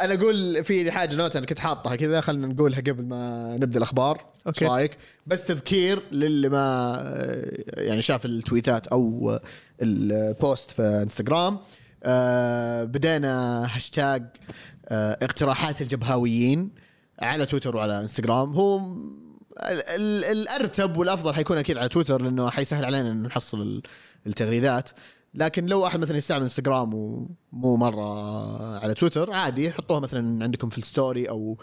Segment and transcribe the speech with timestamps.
[0.00, 4.24] أنا أقول في حاجة note أنا كنت حاطها كذا خلينا نقولها قبل ما نبدأ الأخبار.
[4.46, 6.96] إيش رأيك؟ بس تذكير للي ما
[7.76, 9.38] يعني شاف ال tweet ات أو
[9.82, 11.58] ال post في إنستغرام.
[12.04, 14.22] آه، بدينا هاشتاج
[14.88, 16.70] آه، اقتراحات الجبهاويين
[17.22, 18.52] على تويتر وعلى إنستغرام.
[18.54, 23.82] هو ال- ال- الأرتب والأفضل حيكون أكيد على تويتر لأنه حيسهل علينا إنه نحصل ال-
[24.26, 24.90] التغريدات.
[25.36, 30.78] لكن لو أحد مثلا يستعمل إنستغرام ومو مرة على تويتر عادي حطوها مثلا عندكم في
[30.78, 31.58] ال story أو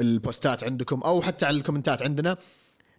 [0.00, 2.36] ال post ات عندكم أو حتى على ال comment ات عندنا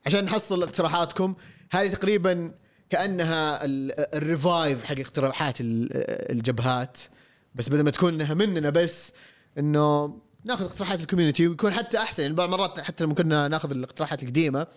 [0.05, 1.35] عشان نحصل اقتراحاتكم.
[1.71, 2.51] هذه تقريبا
[2.89, 5.87] كأنها ال- ال revive حق اقتراحات ال-
[6.31, 6.97] الجبهات
[7.55, 9.13] بس بدل ما تكون إنها مننا بس
[9.57, 12.23] إنه ناخذ اقتراحات ال community ويكون حتى أحسن.
[12.23, 14.67] يعني بعض المرات حتى لما كنا ناخذ الاقتراحات القديمة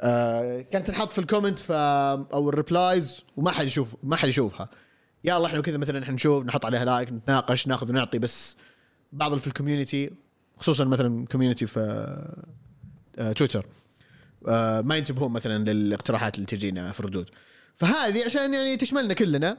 [0.00, 4.28] آه كانت تنحط في ال comment ف أو ال replies وما حد يشوف ما حد
[4.28, 4.68] يشوفها.
[5.24, 8.56] يلا إحنا كذا مثلا إحنا نشوف نحط عليها like نتناقش ناخذ ونعطي بس
[9.12, 10.10] بعض في ال community
[10.58, 11.80] خصوصا مثلا community في
[13.18, 13.66] آه تويتر
[14.48, 17.28] آه ما ينتبهون مثلا للاقتراحات اللي تجينا في الردود.
[17.76, 19.56] فهذه عشان يعني تشملنا كلنا.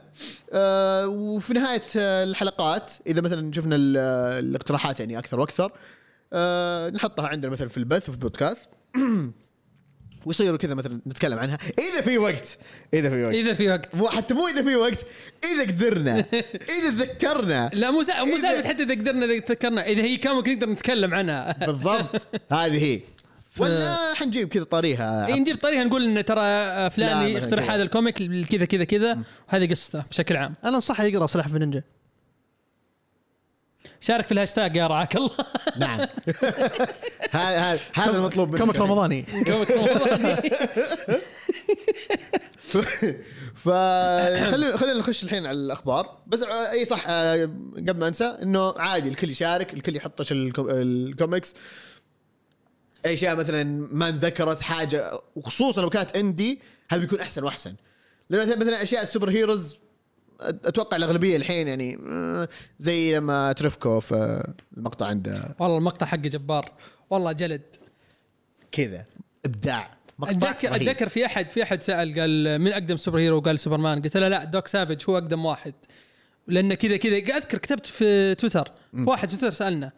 [0.52, 3.96] آه وفي نهاية الحلقات إذا مثلا شفنا ال-
[4.44, 5.72] الاقتراحات يعني أكثر وأكثر
[6.32, 8.68] آه نحطها عندنا مثلا في البث وفي البودكاست.
[10.26, 11.58] ويصيروا كذا مثلا نتكلم عنها.
[11.78, 12.58] إذا في وقت.
[12.94, 13.34] إذا في وقت.
[13.34, 13.94] إذا في وقت.
[13.94, 15.06] مو حتى مو إذا في وقت.
[15.44, 16.18] إذا قدرنا.
[16.78, 20.34] إذا تذكرنا لا مو سا- مو سالفة حتى إذا قدرنا إذا تذكرنا إذا هي كان
[20.34, 21.56] ممكن نقدر نتكلم عنها.
[21.66, 22.26] بالضبط.
[22.52, 23.00] هذه هي.
[23.58, 27.60] ولا حنجيب كذا طريقها إيه نجيب طريقة نقول إن ترى لا، فلان كذا.
[27.60, 29.18] هذا ال comic كذا كذا كذا.
[29.48, 30.54] وهذه قصته بشكل عام.
[30.64, 31.82] أنا أنصحه يقرأ سلاحف النينجا.
[34.00, 35.30] شارك في الهاشتاج يا رعاك الله.
[35.80, 36.00] نعم.
[37.30, 39.22] هذا هذا هذا المطلوب منك comic رمضاني.
[39.22, 40.50] comic رمضاني.
[43.54, 46.18] فخلينا خلينا نخش الحين على الأخبار.
[46.26, 47.44] بس آه، إي صح آه،
[47.76, 51.54] قبل ما أنسى إنه عادي الكل يشارك الكل يحط إيش الكو- الكوميكس.
[53.06, 57.74] اي أشياء مثلا ما انذكرت حاجة وخصوصا لو كانت عندي هذا بيكون أحسن وأحسن.
[58.30, 59.80] لأن مثلا- مثلا أشياء ال super heroes
[60.48, 62.48] أتوقع الأغلبية الحين يعني آه،
[62.78, 66.72] زي لما ترفكو في المقطع عنده والله المقطع حقه جبار.
[67.10, 67.62] والله جلد.
[68.72, 69.06] كذا
[69.44, 69.90] إبداع.
[70.18, 70.76] مقطع اتذكر.
[70.76, 74.02] أتذكر في احد في أحد سأل قال من أقدم super hero؟ قال سوبرمان.
[74.02, 75.74] قلت له لا Doc Savage هو أقدم واحد.
[76.46, 77.16] لأن كذا كذا.
[77.16, 78.68] اذكر كتبت في تويتر.
[78.92, 79.92] واحد في تويتر سألنا.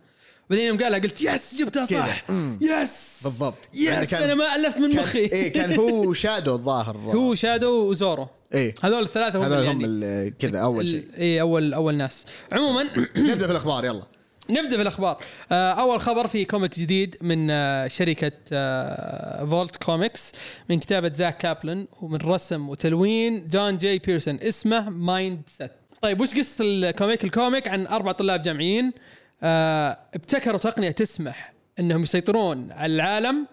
[0.50, 2.24] بعدين يوم قالها قلت yes جبتها صح.
[2.60, 3.20] يس.
[3.24, 3.68] بالضبط.
[3.74, 5.18] يس كان- أنا ما ألفت من كان مخي.
[5.18, 6.96] إيه كان هو Shadow الظاهر.
[6.96, 8.28] هو Shadow وزورو.
[8.54, 8.74] إيه.
[8.82, 11.04] هذول الثلاثة هم هذول هم يعني كذا أول شيء.
[11.18, 12.26] اي اول أول ناس.
[12.52, 12.82] عموما
[13.16, 14.02] نبدأ في الأخبار يلا.
[14.50, 15.18] نبدأ بالأخبار.
[15.52, 20.32] آه، أول خبر في comic جديد من آه، شركة آه، Vault Comics
[20.70, 24.38] من كتابة زاك كابلن ومن رسم وتلوين جون جي بيرسون.
[24.42, 25.70] اسمه Mindset
[26.02, 28.86] طيب وش قصة ال comic؟ ال comic عن أربع طلاب جامعيين.
[28.86, 28.92] آه،
[29.42, 33.46] ابتكروا تقنية تسمح إنهم يسيطرون على العالم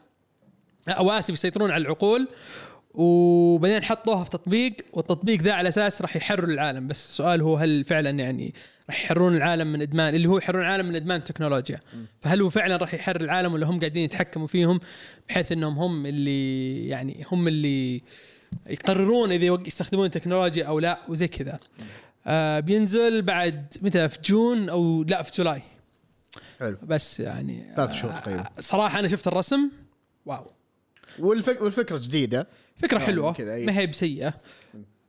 [0.89, 2.27] أو آسف يسيطرون على العقول
[2.93, 6.87] وبعدين حطوها في تطبيق والتطبيق ذا على أساس راح يحرر العالم.
[6.87, 8.53] بس السؤال هو هل فعلا يعني
[8.89, 11.79] راح يحررون العالم من إدمان اللي هو يحررون العالم من إدمان التكنولوجيا.
[12.21, 14.79] فهل هو فعلا راح يحرر العالم ولا هم قاعدين يتحكموا فيهم
[15.29, 18.01] بحيث إنهم هم اللي يعني هم اللي
[18.69, 21.59] يقررون إذا يستخدمون التكنولوجيا أو لا وزي كذا.
[22.27, 25.61] آه بينزل بعد متى؟ في جون أو لا في جولاي.
[26.61, 26.77] حلو.
[26.83, 28.45] بس يعني ثلاث شهور تقريبا.
[28.59, 29.69] صراحة أنا شفت الرسم.
[30.25, 30.51] wow.
[31.19, 31.61] والفك...
[31.61, 32.47] والفكرة جديدة.
[32.75, 33.65] فكرة آه، أي.
[33.65, 34.33] ما هي بسيئة.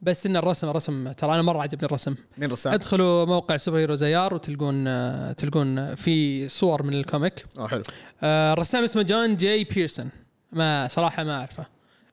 [0.00, 2.14] بس إن الرسم الرسم ترى أنا مرة عجبني الرسم.
[2.38, 7.46] مين رسام؟ ادخلوا موقع Superheroes AR وتلقون آه، تلقون في صور من ال comic.
[7.58, 7.82] آه حلو.
[8.22, 10.10] آه، الرسام اسمه جون جي بيرسون.
[10.52, 11.66] ما صراحة ما أعرفه.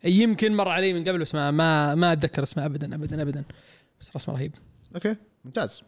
[0.03, 3.44] يمكن مر علي من قبل بس ما ما, ما أتذكر اسمه ابدا ابدا ابدا.
[4.01, 4.56] بس رسمه رهيب.
[4.95, 5.83] okay ممتاز.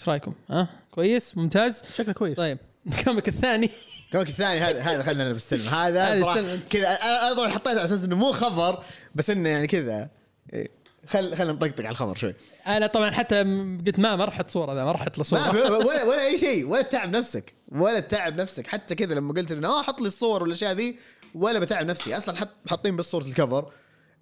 [0.00, 2.36] إيش رأيكم؟ ها؟ كويس؟ ممتاز؟ شكله كويس.
[2.36, 2.58] طيب.
[2.86, 3.70] ال comic الثاني.
[4.12, 6.60] كمان الثاني هذا هذا خلينا نستلم هذا هذا صراحة استلم.
[6.70, 8.84] كذا أنا طبعا حطيته على أساس إنه مو خبر
[9.14, 10.10] بس إنه يعني كذا.
[10.52, 10.70] إيه.
[11.06, 12.34] خل خلينا نطقطق على الخبر شوي.
[12.66, 13.40] أنا طبعا حتى
[13.86, 16.38] قلت ما ما راح أحط صورة ذا ما راح أحط له في ولا ولا أي
[16.38, 18.66] شيء ولا تتعب نفسك ولا تتعب نفسك.
[18.66, 20.98] حتى كذا لما قلت إنه آه حط لي الصور والأشياء ذي
[21.34, 22.16] ولا بتعب نفسي.
[22.16, 23.72] أصلا حط حاطين بس صورة ال cover.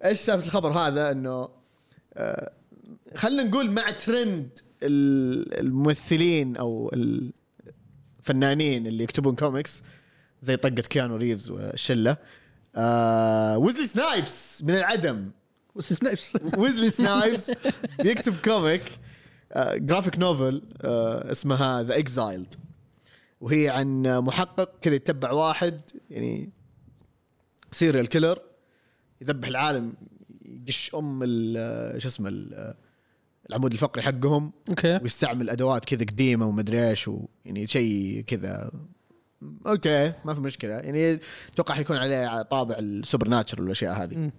[0.05, 1.49] إيش سالفة الخبر هذا؟ إنه
[2.13, 2.51] آه
[3.15, 4.59] خلينا نقول مع ترند.
[4.83, 6.91] الممثلين أو
[8.19, 9.83] الفنانين اللي يكتبون كوميكس
[10.41, 12.17] زي طقة كيانو ريفز والشله
[12.75, 15.31] آه ويزلي سنايبس من العدم.
[15.75, 16.37] بس سنايبس.
[16.57, 17.51] ويزلي سنايبس
[18.03, 18.81] بيكتب comic
[19.53, 22.55] آه، graphic novel آه، اسمها The Exiled
[23.41, 26.49] وهي عن محقق كذا يتبع واحد يعني
[27.71, 28.39] serial killer
[29.21, 29.93] يذبح العالم
[30.45, 32.29] يقش أم ال- شو اسمه
[33.49, 34.99] العمود الفقري حقهم أوكي.
[35.03, 37.09] ويستعمل أدوات كذا قديمة ومدري إيش
[37.45, 38.71] يعني شيء كذا.
[39.67, 40.73] أوكي ما في مشكلة.
[40.73, 41.19] يعني
[41.53, 44.15] أتوقع حيكون عليه طابع ال supernatural والأشياء هذه.
[44.15, 44.31] مم.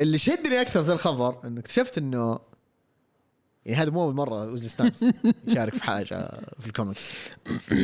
[0.00, 2.38] اللي شدني أكثر في الخبر انه اكتشفت إنه
[3.66, 5.04] يعني هذا مو أول مرة ويسلي سنايبس
[5.46, 6.28] يشارك في حاجة
[6.60, 7.12] في الكوميكس.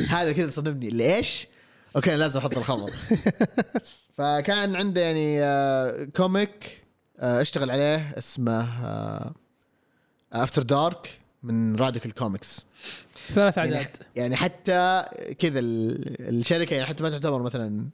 [0.09, 0.91] هذا كذا صدمني.
[0.91, 1.47] ليش؟
[1.97, 2.91] أوكي أنا لازم أحط الخبر.
[4.17, 6.83] فكان عنده يعني آه، comic
[7.19, 9.35] آه، أشتغل عليه اسمه آه،
[10.33, 12.67] After Dark من Radical Comics
[13.35, 15.05] ثلاث يعني, اعداد يعني حتى
[15.39, 17.87] كذا ال- الشركة يعني حتى ما تعتبر مثلا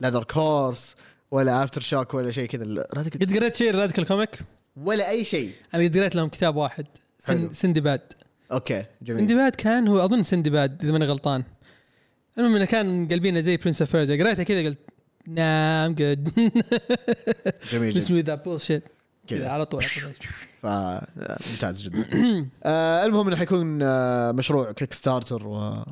[0.00, 0.96] لا Dark Horse
[1.30, 2.64] ولا AfterShock ولا شيء كذا.
[2.64, 4.38] ال- Radical قد قريت شيء Radical Comic
[4.76, 5.52] ولا أي شيء.
[5.74, 6.86] أنا قد قريت لهم كتاب واحد.
[7.18, 7.52] سن.
[7.52, 8.00] سندباد
[8.52, 9.20] أوكي جميل.
[9.20, 11.42] سندباد كان هو أظن سندباد إذا ماني غلطان.
[12.38, 14.78] المهم إنه كان قلبينه زي Prince of Persia قريته كذا قلت
[15.28, 16.24] نعم good
[17.72, 18.00] جميل كذا
[19.26, 19.48] كذا.
[19.48, 19.84] على طول
[20.62, 20.66] ف
[21.50, 22.06] ممتاز جدا.
[22.64, 25.84] آه المهم إنه حيكون آه مشروع Kickstarter و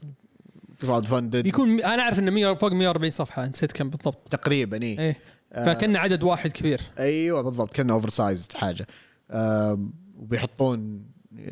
[0.82, 4.28] crowdfunded بيكون أنا أعرف إنه 100 فوق 140 صفحة نسيت كم بالضبط.
[4.30, 5.16] تقريبا اي إيه.
[5.52, 5.64] آه.
[5.74, 6.80] فكان عدد واحد كبير.
[6.98, 8.86] أيوه بالضبط كأنه oversized حاجة.
[9.30, 11.04] آم، وبيحطون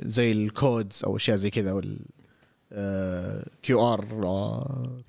[0.06, 1.98] زي ال codes أو أشياء زي كذا وال
[3.62, 4.05] QR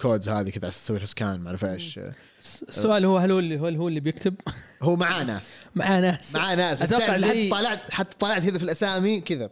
[0.02, 2.00] codes هذه كذا أساس تسوي scan ما أعرف إيش.
[2.42, 4.36] السؤال هو هل هو اللي هل هو اللي بيكتب؟
[4.84, 5.66] هو معاه ناس.
[5.76, 6.36] معاه ناس.
[6.36, 9.50] معاه ناس بس أتوقع تعرف زي- حتى طالعت حتى طالعت كذا في الأسامي كذا.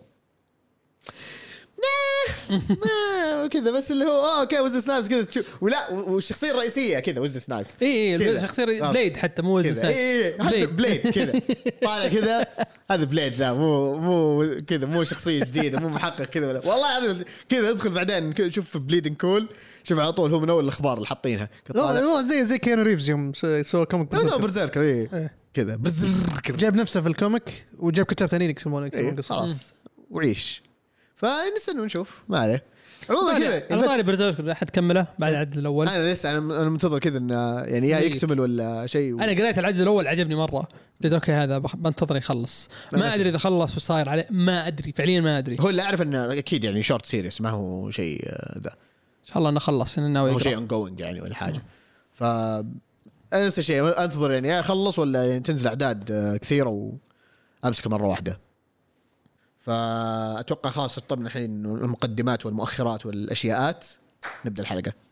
[2.49, 7.19] ما كذا بس اللي هو آه أوكي ويسلي سنايبس كذا تشوف ولا والشخصيه الرئيسيه كذا
[7.19, 8.41] ويسلي سنايبس اي اي كذا.
[8.41, 8.91] شخصية آه.
[8.91, 9.95] بليد حتى مو ويسلي سنايبس.
[9.95, 10.75] اي بليد.
[10.75, 11.41] بليد كذا.
[11.85, 12.47] طالع كذا.
[12.91, 16.67] هذا بليد ذا مو مو كذا مو شخصية جديدة مو محقق كذا ولا.
[16.67, 19.49] والله العظيم كذا ادخل بعدين شوف Bleeding Cool
[19.83, 21.49] شوف على طول هو من أول الأخبار اللي حاطينها.
[22.21, 23.31] زي زي كيانو ريفز يوم
[23.61, 24.81] سوى comic BRZRKR.
[24.81, 25.37] اي إيه.
[25.53, 29.73] كذا BRZRKR جاب نفسه في ال comic وجاب كتاب ثانيين يكتبون إيه، خلاص.
[30.11, 30.66] وعيش.
[31.17, 32.63] فنستنى ونشوف ما عليه.
[33.09, 35.87] عموما كذا أنا طالع BRZRKR احد كمله بعد العدد الأول.
[35.87, 38.05] أنا لسه أنا منتظر كذا إنه يعني يا إيه.
[38.05, 39.19] يكتمل ولا شيء و...
[39.19, 40.67] أنا قريت العدد الأول عجبني مرة.
[41.03, 42.69] قلت أوكي هذا بنتظر يخلص.
[42.93, 45.57] ما أدري إذا خلص وصاير عليه ما أدري فعليا ما أدري.
[45.59, 48.69] هو اللي أعرف إنه أكيد يعني short series ما هو شيء آه، ذا.
[48.69, 51.61] إن شاء الله إنه خلص إنه ناوي هو شيء ongoing يعني ولا حاجة.
[52.11, 52.23] ف
[53.33, 56.97] نفس الشيء أنتظر يعني يا اخلص ولا يعني تنزل أعداد آه، كثيرة
[57.63, 58.46] وامسكه مرة واحدة.
[59.67, 63.85] فأتوقع خلاص طبعا الحين المقدمات والمؤخرات والأشياءات.
[64.45, 65.06] نبدأ الحلقة.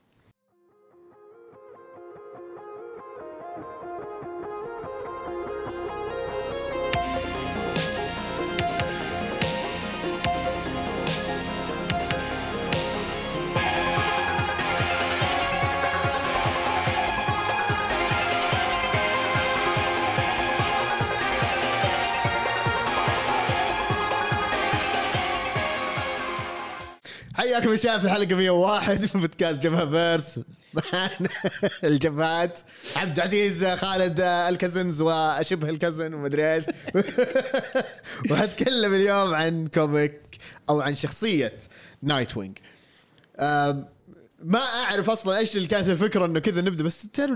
[27.55, 30.39] حياكم يا شباب في الحلقة 101 من بودكاست جبهة فيرس
[31.83, 32.59] الجبهات.
[32.95, 36.65] عبد العزيز خالد ال cousins وشبه ال cousin ومدري إيش.
[38.31, 40.21] وحتكلم اليوم عن comic
[40.69, 41.57] أو عن شخصية
[42.01, 42.57] نايت وينج.
[44.43, 47.31] ما أعرف أصلا إيش اللي كانت الفكرة إنه كذا نبدأ بس تعرف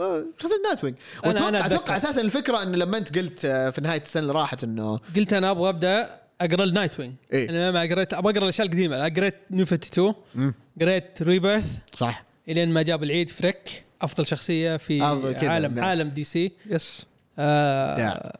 [0.00, 0.96] آه، شخصية نايت وينج.
[1.24, 1.66] واتوقع.
[1.66, 5.32] أتوقع أساسا الفكرة إنه لما أنت قلت آه، في نهاية السنة اللي راحت إنه قلت
[5.32, 7.50] أنا أبغى أبدأ أقرأ النايت وينج إيه.
[7.50, 9.08] أنا ما قريت أبغى أقرأ الأشياء القديمة.
[9.08, 12.24] قريت New 52 قريت Rebirth صح.
[12.48, 13.84] إلين ما جاب العيد ف Ric.
[14.02, 15.84] أفضل شخصية في عالم نعم.
[15.84, 17.06] عالم DC yes
[17.38, 18.32] آه yeah.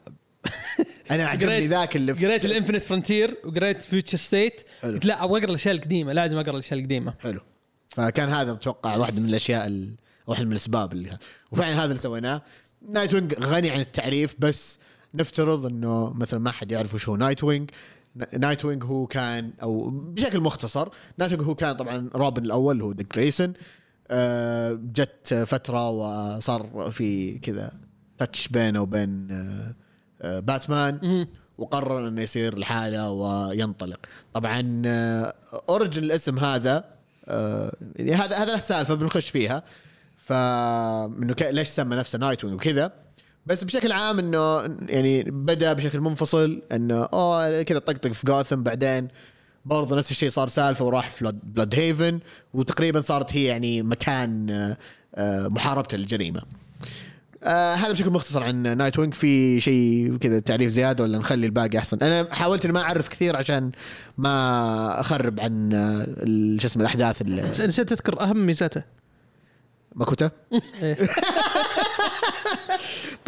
[1.11, 4.61] أنا عجبني ذاك اللي قريت ال Infinite Frontier وقريت Future State.
[4.83, 6.13] قلت لا أبغى أقرأ الأشياء القديمة.
[6.13, 7.13] لازم أقرأ الأشياء القديمة.
[7.19, 7.39] حلو.
[7.89, 9.83] فكان هذا أتوقع واحدة من الأشياء
[10.27, 11.17] واحدة من الأسباب اللي
[11.51, 12.41] وفعلا هذا اللي سويناه.
[12.89, 14.79] نايت وينج غني عن التعريف بس
[15.17, 17.69] نفترض إنه مثلا ما حد يعرف وش هو نايت وينج
[18.37, 22.83] نايت وينج هو كان أو بشكل مختصر نايت وينج هو كان طبعا روبن الأول اللي
[22.83, 23.53] هو ديك جريسون.
[24.11, 27.71] آه، جت فترة وصار في كذا
[28.17, 29.75] touch بينه وبين آه،
[30.21, 33.99] آه، باتمان وقرر إنه يصير لحاله وينطلق.
[34.33, 34.81] طبعا
[35.69, 36.83] origin الاسم هذا
[37.95, 39.63] يعني هذا هذا له سالفه بنخش فيها.
[40.15, 42.91] ف إنه ك- ليش سمى نفسه نايت وينج وكذا.
[43.47, 49.07] بس بشكل عام إنه يعني بدأ بشكل منفصل إنه أوه كذا طقطق في جوثم بعدين
[49.65, 52.19] برضه نفس الشيء صار سالفة وراح في بلاد- بلاد هيفن
[52.53, 54.49] وتقريبا صارت هي يعني مكان
[55.15, 56.41] آه، محاربته للجريمه.
[57.43, 61.77] آه هذا بشكل مختصر عن نايت وينج في شيء كذا تعريف زيادة ولا نخلي الباقي
[61.77, 63.71] أحسن أنا حاولت إني ما أعرف كثير عشان
[64.17, 66.05] ما أخرب عن آه،
[66.59, 67.21] شو اسمه الأحداث
[67.61, 68.83] نسيت تذكر أهم ميزاته
[69.95, 70.29] ماكوتا
[70.83, 70.97] إيه.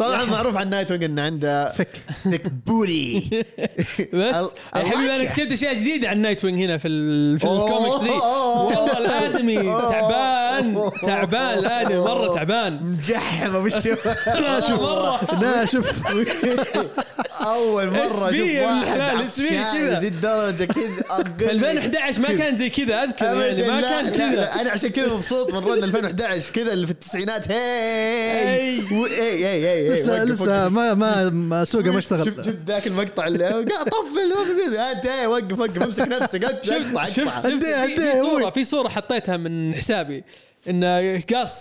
[0.00, 1.88] طبعا معروف عن نايت وينج انه عنده ثك
[2.30, 3.30] ثيك بوري
[4.12, 7.44] بس يا حبيبي أنا اكتشفت أشياء جديدة عن نايت وينج هنا في ال في.
[7.44, 10.90] الكوميكس دي والله الادمي تعبان.
[11.02, 12.82] تعبان الادمي مرة تعبان.
[12.82, 14.06] مجحم أبو الشوف
[14.44, 14.82] لا شوف.
[14.82, 15.20] مرة.
[15.42, 15.86] لا شوف.
[17.46, 20.84] أول مرة أشوف واحد كذا؟ ذي الدرجة كذا؟
[21.38, 24.60] في 2011 ما كان زي كذا أذكر يعني ما لا، كان كذا.
[24.60, 27.50] أنا عشان كذا مبسوط من رن 2011 كذا اللي في التسعينات.
[27.50, 28.78] هي.
[28.92, 30.68] و- اي اي اي لسه لسه.
[30.68, 35.58] ما ما ما سوقه ما اشتغل شفت ذاك المقطع اللي قاعد طفل أنت إيه، وقف
[35.58, 36.44] وقف امسك نفسك.
[36.44, 37.04] اقطع شفت أقطع
[37.46, 37.66] شفت
[38.00, 38.20] في.
[38.20, 40.24] صورة في صورة حطيتها من حسابي.
[40.68, 41.60] إنه قاص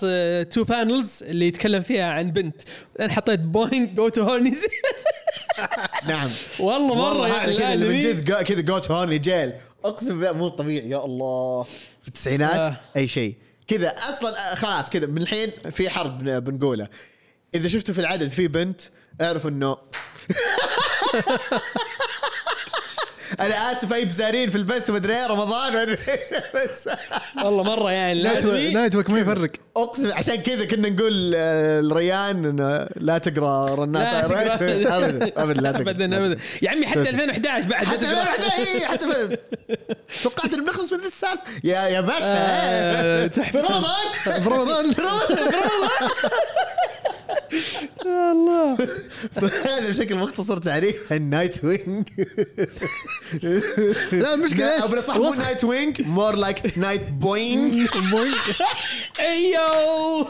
[0.52, 2.62] تو بانلز اللي يتكلم فيها عن بنت.
[3.00, 4.66] أنا حطيت بوينج جو تو هورنيز
[6.08, 6.30] نعم.
[6.60, 8.00] والله مرة يعني كذا اللي من.
[8.00, 9.54] جد كذا جوت هوني جيل.
[9.86, 11.64] أقسم بالله مو طبيعي يا الله.
[12.02, 12.76] في التسعينات آه.
[12.98, 13.36] أي شيء.
[13.68, 16.88] كذا أصلا آه، خلاص كذا من الحين في حرب بن- بنقوله.
[17.56, 18.82] إذا شفتوا في العدد في بنت
[19.22, 19.78] اعرفوا إنه
[23.40, 25.98] أنا آسف أي بزارين في البث مدري إيه، رمضان إيه،
[26.56, 26.90] بس.
[27.44, 28.30] والله مرة يعني
[28.96, 29.52] ويك ما يفرق.
[29.78, 34.14] أقسم عشان كذا كنا نقول آه، الريان إنه لا تقرأ رنات.
[34.32, 34.54] ابدا
[35.44, 35.82] ابدا لا تقرأ.
[35.92, 36.38] ابدا ابدا.
[36.62, 37.08] يا عمي حتى شوف.
[37.20, 38.24] 2011 بعد حتى تقرأ.
[38.24, 39.38] حتى حتى في-
[40.24, 41.42] توقعت إنه بنخلص من ذي السالفة.
[41.64, 43.60] يا يا باشا آه، في تحفة.
[43.60, 45.20] رمضان في رمضان.
[48.06, 48.78] الله.
[49.66, 52.08] هذا بشكل مختصر تعريف ال Nightwing
[54.12, 57.88] لا المشكلة إيش؟ بالاصح مو Nightwing more like Night بوينج
[59.20, 60.28] أيوه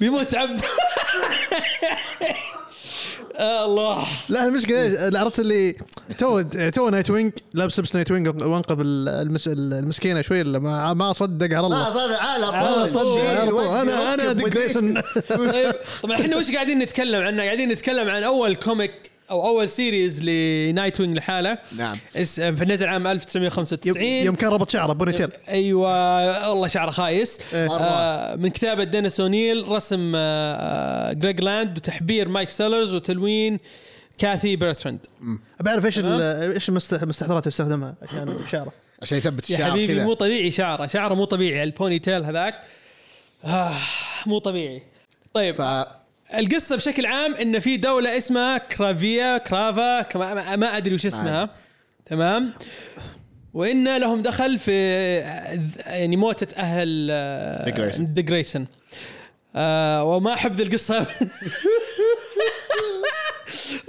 [0.00, 0.60] بيموت عبد.
[3.40, 4.06] الله.
[4.28, 5.74] لا المشكلة إيش؟ عرفت اللي
[6.18, 6.42] تو
[6.74, 11.74] تو Nightwing لابس لبس Nightwing وانقذ المس المسكينة شوي الا ما ما صدق على لا
[11.74, 13.64] الله صدق على آه، طول صدق على طول.
[13.64, 15.00] أنا أنا ديك جريسون
[15.52, 18.92] طيب طبعا إحنا وش قاعدين نتكلم عنه؟ قاعدين نتكلم عن أول comic
[19.30, 21.96] أو أول series ل Nightwing لحاله نعم.
[22.16, 27.68] اس- نزل عام 1995 يوم يوم كان ربط شعره ponytail أيوه والله شعره خايس إيه.
[27.70, 33.58] آه من كتابة دينيس أونيل رسم آه آه، جريج لاند وتحبير مايك سيلرز وتلوين
[34.18, 34.98] كاثي برتراند.
[35.60, 39.94] بعرف إيش ال- إيش المست- المستحضرات اللي استخدمها عشان شعره عشان يثبت يا الشعر حبيبي
[39.94, 40.04] كذا.
[40.04, 42.54] مو طبيعي شعره شعره مو طبيعي ال ponytail هذاك.
[43.44, 43.74] آه
[44.26, 44.82] مو طبيعي.
[45.34, 45.62] طيب ف
[46.34, 51.50] القصة بشكل عام إن في دولة اسمها كرافيا كرافا كما ما- ما أدري وش اسمها.
[52.06, 52.52] تمام؟
[53.54, 54.72] وإن لهم دخل في
[55.86, 57.64] يعني موتة أهل.
[58.14, 58.66] ديك جريسون
[59.56, 61.06] آه وما أحب ذي القصة.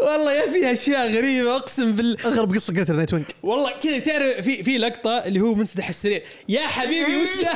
[0.03, 1.55] والله يا فيها أشياء غريبة.
[1.55, 5.89] أقسم بال أغرب قصة قلت Nightwing والله كذا تعرف في في لقطة اللي هو منسدح
[5.89, 7.51] السرير يا حبيبي وش ده؟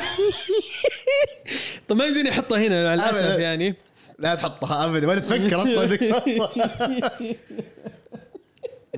[1.88, 3.39] طب ما يمديني أحطها هنا مع الأسف.
[3.39, 3.75] يعني.
[4.20, 5.08] لا تحطها ابدا.
[5.08, 6.00] ولا تفكر أصلا.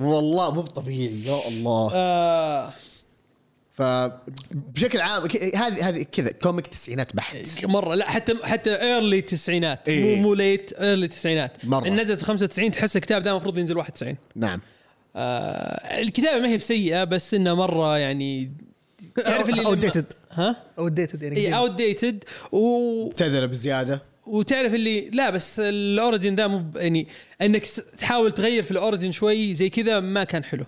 [0.00, 1.90] والله مو طبيعي يا الله.
[1.94, 2.70] آه.
[3.80, 5.22] فبشكل عام
[5.54, 10.16] هذه هذه كذا comic تسعينات بحت مرة لا حتى حتى early تسعينات إيه.
[10.16, 11.86] مو مو late early تسعينات مرة.
[11.88, 14.60] إن نزلت في 95 تحس الكتاب ده المفروض ينزل 91 نعم
[15.16, 18.52] آه الكتابة ما هي بسيئة بس إنه مرة يعني
[19.24, 20.04] تعرف اللي لما- Outdated.
[20.32, 21.56] ها؟ Outdated يعني اي.
[21.56, 23.08] Outdated و...
[23.12, 27.08] تذر بزيادة وتعرف اللي لا بس ال origin ده مو يعني
[27.42, 27.66] إنك
[27.98, 30.64] تحاول تغير في ال origin شوي زي كذا ما كان حلو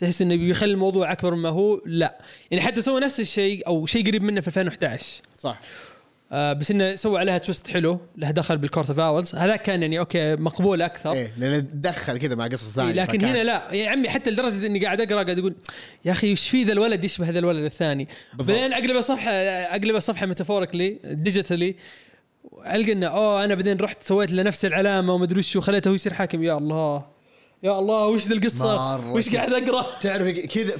[0.00, 2.18] تحس إنه بيخلي الموضوع أكبر مما هو؟ لا.
[2.50, 5.60] يعني حتى سوى نفس الشيء أو شيء قريب منه في 2011 صح.
[6.32, 9.82] آه بس إنه سوى عليها twist حلو له دخل بال Court of Owls هذاك كان
[9.82, 11.12] يعني okay مقبول أكثر.
[11.12, 13.72] إيه لأنه تدخل كذا مع قصص إيه ثانية لكن فكان- هنا لا.
[13.74, 15.54] يا عمي حتى لدرجة إني قاعد أقرأ قاعد أقول
[16.04, 18.08] يا أخي وش في ذا الولد يشبه هذا الولد الثاني.
[18.34, 21.74] بعدين اقلب الصفحه اقلب الصفحه metaphorically digitally
[22.66, 25.94] ألقى إنه أوه أنا بعدين رحت سويت له نفس العلامة وما ادري وش وخليته هو
[25.94, 26.42] يصير حاكم.
[26.42, 27.19] يا الله.
[27.62, 30.76] يا الله وش ذا القصة؟ وش قاعد أقرأ؟ تعرف كذا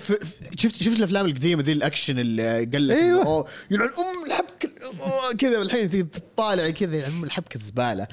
[0.59, 4.71] شفت شفت الأفلام القديمة ذي الأكشن اللي قال لك أوه، يلعن أم الحبكة
[5.01, 8.07] أوه، كذا الحين تطالع كذا يلعن أم الحبكة الزبالة.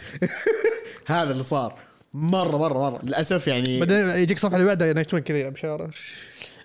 [1.07, 1.73] هذا اللي صار.
[2.13, 2.99] مرة مرة مرة.
[3.03, 5.89] للأسف يعني بعدين يجيك صفحة اللي بعدها نايت وينج كذا يلعب شعره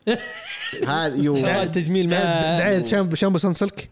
[0.89, 1.65] هذا يو.
[1.65, 3.91] تجميل ما دعاية شامبو شامبو سنسلك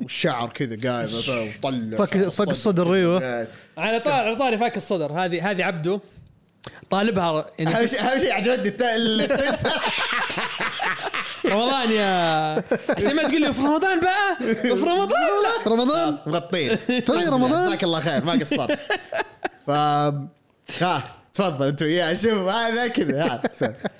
[0.00, 3.18] والشعر كذا قايم وطلع فك فك الصدر أيوه.
[3.78, 5.12] على طاري على طاري فاك الصدر.
[5.12, 6.00] هذه هذه عبده
[6.90, 9.72] طالبها يعني أهم شيء أهم شيء عجبتني السلسله
[11.54, 12.62] رمضان يا
[12.96, 15.72] عشان ما تقول لي في رمضان بقى؟ في رمضان؟ لا.
[15.72, 16.76] رمضان؟ مغطين.
[17.06, 17.66] في رمضان.
[17.66, 18.78] جزاك الله خير ما قصرت.
[19.66, 23.42] ف ها تفضل أنتم يا شوف هذا كذا ها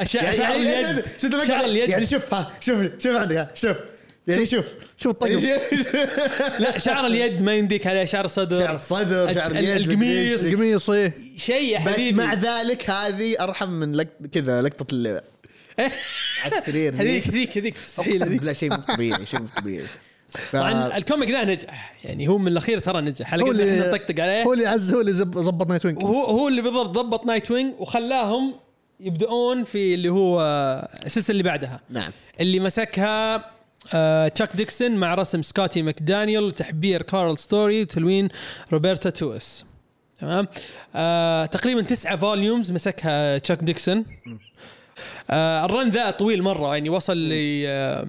[0.02, 1.88] أشع- يعني يعني اليد.
[1.90, 3.76] يعني شوف ها شوف شوف عندك ها شوف.
[4.28, 4.64] يعني شوف
[4.96, 5.94] شوف الطقم يعني شوف-
[6.62, 9.94] لا شعر اليد ما يمديك عليه شعر الصدر شعر الصدر شعر ال- اليد القميص.
[9.96, 10.54] مدري إيش.
[10.56, 11.12] قميص إيه.
[11.36, 12.16] شيء يا بس حبيبي.
[12.18, 15.20] مع ذلك هذه أرحم من كذا لقطة اللي
[16.44, 16.94] على السرير.
[16.94, 19.84] هذيك ذيك هذيك هذيك مستحيل أقسم هذيك بالله شيء مو طبيعي شيء مو طبيعي.
[20.30, 21.94] ف- طبعا ال comic ذا نجح.
[22.04, 23.32] يعني هو من الأخير ترى نجح.
[23.32, 24.42] على هو قد ما اللي إحنا نطقطق عليه.
[24.42, 28.54] هو اللي عز هو اللي زب- زبط Nightwing هو هو اللي بالضبط ضبط Nightwing وخلاهم
[29.00, 31.80] يبدؤون في اللي هو آه، السلسلة اللي بعدها.
[31.90, 32.10] نعم.
[32.40, 33.50] اللي مسكها
[33.94, 38.28] آه، تشاك ديكسون مع رسم سكوتي ماكدانيال وتحبير كارل ستوري وتلوين
[38.72, 39.64] روبرتا تويس.
[40.20, 40.48] تمام؟
[40.96, 44.04] آه تقريبا تسعة volumes مسكها تشاك ديكسون
[45.30, 47.32] آه ال run ذا طويل مرة يعني وصل ل
[47.66, 48.06] آه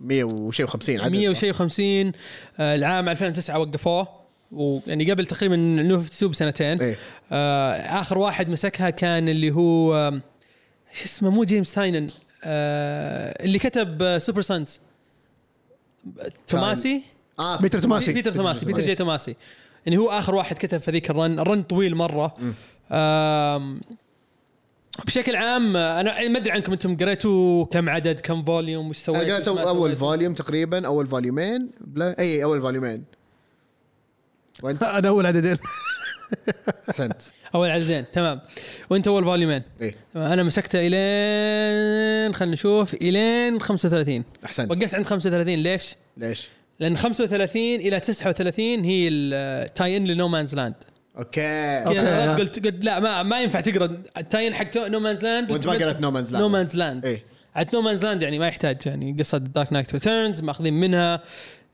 [0.00, 1.12] 100 وشيء و50 عدد.
[1.16, 2.12] 100 وشيء 50
[2.58, 4.08] آه العام 2009 وقفوه.
[4.52, 6.80] ويعني قبل تقريبا New 52 بسنتين.
[6.80, 6.96] إيه.
[7.32, 10.20] آه آخر واحد مسكها كان اللي هو آه،
[10.92, 12.10] شو اسمه مو جيمس تاينن.
[12.44, 14.80] آه اللي كتب آه Super Sons
[16.46, 17.02] توماسي؟
[17.38, 18.12] آه بيتر توماسي.
[18.12, 19.36] بيتر توماسي بيتر جي توماسي.
[19.86, 22.34] يعني هو آخر واحد كتب في ذيك ال run ال run طويل مرة.
[22.92, 23.80] آم،
[25.06, 29.34] بشكل عام أنا ما أدري عنكم أنتم قريتوا كم عدد كم volume وش سويتوا أنا
[29.34, 33.04] قريت أول؟ volume تقريبا أول volume ين بلا اي أول volume ين.
[34.62, 35.56] وانت أنا أول عددين.
[36.90, 37.22] احسنت
[37.54, 38.40] أول عددين تمام.
[38.90, 40.32] وأنت أول volume ين إيه؟ تمام.
[40.32, 44.70] أنا مسكته إلين خلينا نشوف إلين 35 أحسنت.
[44.70, 46.48] وقفت عند 35 ليش؟ ليش؟
[46.80, 50.74] لأن 35 إلى 39 هي ال tie-in ل No Man's Land.
[51.18, 51.40] Okay.
[51.40, 55.50] يعني قلت قلت لا ما ما ينفع تقرأ ال tie-in حق No Man's Land.
[55.50, 56.36] وأنت ما قرأت No Man's Land.
[56.36, 57.06] No Man's Land.
[57.06, 57.22] إيه.
[57.54, 61.22] عاد No Man's Land يعني ما يحتاج يعني قصة Dark Knight Returns مأخذين منها.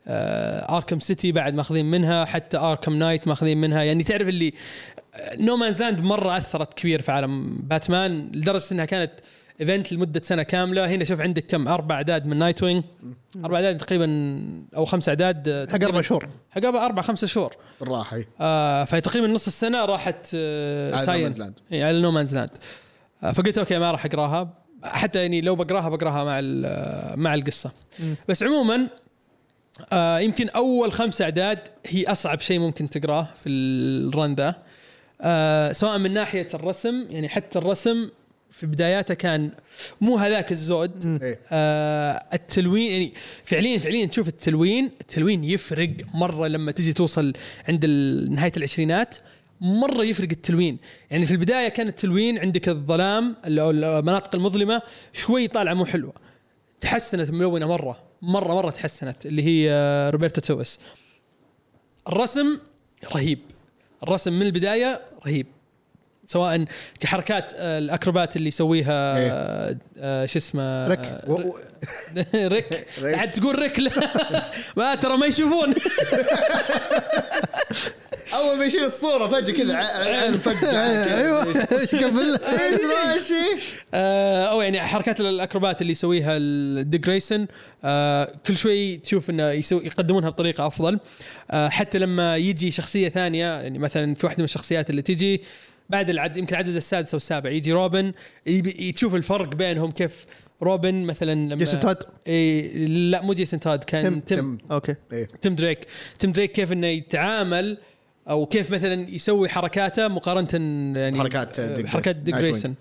[0.07, 3.83] Arkham City بعد ماخذين منها حتى Arkham Knight ماخذين منها.
[3.83, 4.53] يعني تعرف اللي
[5.37, 9.11] No Man's Land مرة أثرت كبير في عالم باتمان لدرجة إنها كانت
[9.61, 10.85] event لمدة سنة كاملة.
[10.85, 12.83] هنا شوف عندك كم؟ أربع أعداد من Nightwing.
[13.45, 14.39] أربع أعداد تقريبا
[14.75, 16.27] أو خمس أعداد آه، حق أربع شهور.
[16.51, 17.55] حق أربع خمسة شهور.
[18.13, 18.27] إيه.
[18.41, 21.51] آه فتقريبا نص السنة راحت آه على Land.
[21.71, 22.49] إيه، على No Man's Land
[23.23, 24.63] آه فقلت okay ما راح أقراها.
[24.83, 26.41] حتى يعني لو بقراها بقراها مع
[27.15, 27.71] مع القصة.
[28.29, 28.87] بس عموما
[29.91, 34.55] آه يمكن أول خمس أعداد هي أصعب شيء ممكن تقراه في ال run ذا.
[35.21, 38.09] آه سواء من ناحية الرسم يعني حتى الرسم
[38.49, 39.51] في بداياته كان
[40.01, 41.21] مو هذاك الزود.
[41.23, 41.39] إيه.
[41.51, 43.13] آه التلوين يعني
[43.45, 47.33] فعليا فعليا تشوف التلوين التلوين يفرق مرة لما تجي توصل
[47.67, 47.85] عند
[48.29, 49.15] نهاية العشرينات
[49.61, 50.77] مرة يفرق التلوين.
[51.11, 54.81] يعني في البداية كان التلوين عندك الظلام المناطق المظلمة
[55.13, 56.13] شوي طالعة مو حلوة.
[56.81, 58.12] تحسنت ملونة مرة.
[58.23, 60.79] مرة مرة تحسنت اللي هي آه، روبرتا تويس
[62.07, 62.59] الرسم
[63.15, 63.39] رهيب
[64.03, 65.47] الرسم من البداية رهيب
[66.25, 66.65] سواء
[66.99, 69.77] كحركات آه، الأكروبات اللي يسويها إيه.
[69.97, 70.99] آه، شو اسمه ريك.
[72.53, 72.87] ريك.
[73.19, 73.79] عاد تقول ريك
[74.77, 75.73] ما ترى ما يشوفون
[78.35, 81.43] أول ما يشيل الصورة فجأة كذا ع- عين فجاه أيوه.
[82.03, 82.39] قبل؟
[83.07, 87.47] ماشي؟ آه، أو يعني حركات الأكروبات اللي يسويها ال Dick Grayson
[87.85, 90.99] آه، كل شوي تشوف إنه يسوي يقدمونها بطريقة أفضل.
[91.51, 95.41] آه، حتى لما يجي شخصية ثانية يعني مثلا في واحدة من الشخصيات اللي تجي
[95.89, 98.11] بعد العد يمكن العدد السادس أو السابع يجي روبن
[98.47, 100.25] يبي- تشوف الفرق بينهم كيف
[100.61, 104.19] روبن مثلا لما جيسون تود؟ إيه لا مو جيسون تود كان تيم.
[104.19, 104.95] تيم, تم أوكي.
[105.13, 105.27] إيه.
[105.41, 105.79] تيم دريك.
[106.19, 107.77] تيم دريك كيف إنه يتعامل
[108.29, 110.47] أو كيف مثلا يسوي حركاته مقارنة
[110.99, 112.23] يعني حركات ديك حركات جريسون.
[112.23, 112.75] Dick Grayson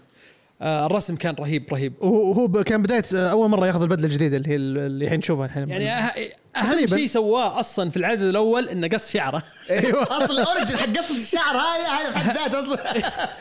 [0.62, 1.92] آه الرسم كان رهيب رهيب.
[2.02, 5.70] وهو كان بداية آه، أول مرة ياخذ البدلة الجديدة اللي هي اللي الحين نشوفها الحين.
[5.70, 6.11] يعني
[6.57, 6.87] أهم.
[6.87, 11.17] شيء سواه أصلا في العدد الأول إنه قص شعره أيوه أصلا ال origin حق قصة
[11.17, 12.93] الشعر هذا هذا بحد ذاته أصلا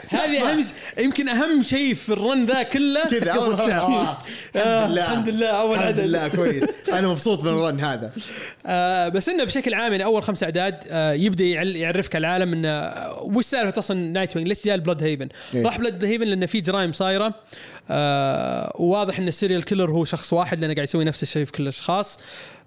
[0.24, 0.66] هذه أهم
[0.98, 3.82] يمكن أهم شيء في ال run ذا كله كذا أول قصة شعر.
[3.82, 4.18] آه،
[4.60, 6.00] آه، الحمد لله الحمد لله، الحمد عدد.
[6.00, 8.12] لله كويس أنا مبسوط من ال run هذا
[8.66, 12.94] آه بس إنه بشكل عام يعني أول خمس أعداد آه يبدأ يعرفك على العالم إنه
[13.22, 15.64] وش سالفة أصلا نايت وينج ليش جاء البلاد هيفن؟ إيه.
[15.64, 17.34] راح بلاد هيفن لأن في جرائم صايرة
[17.90, 21.52] آه وواضح إن ال serial killer هو شخص واحد لأنه قاعد يسوي نفس الشيء في
[21.52, 22.61] كل الأشخاص آه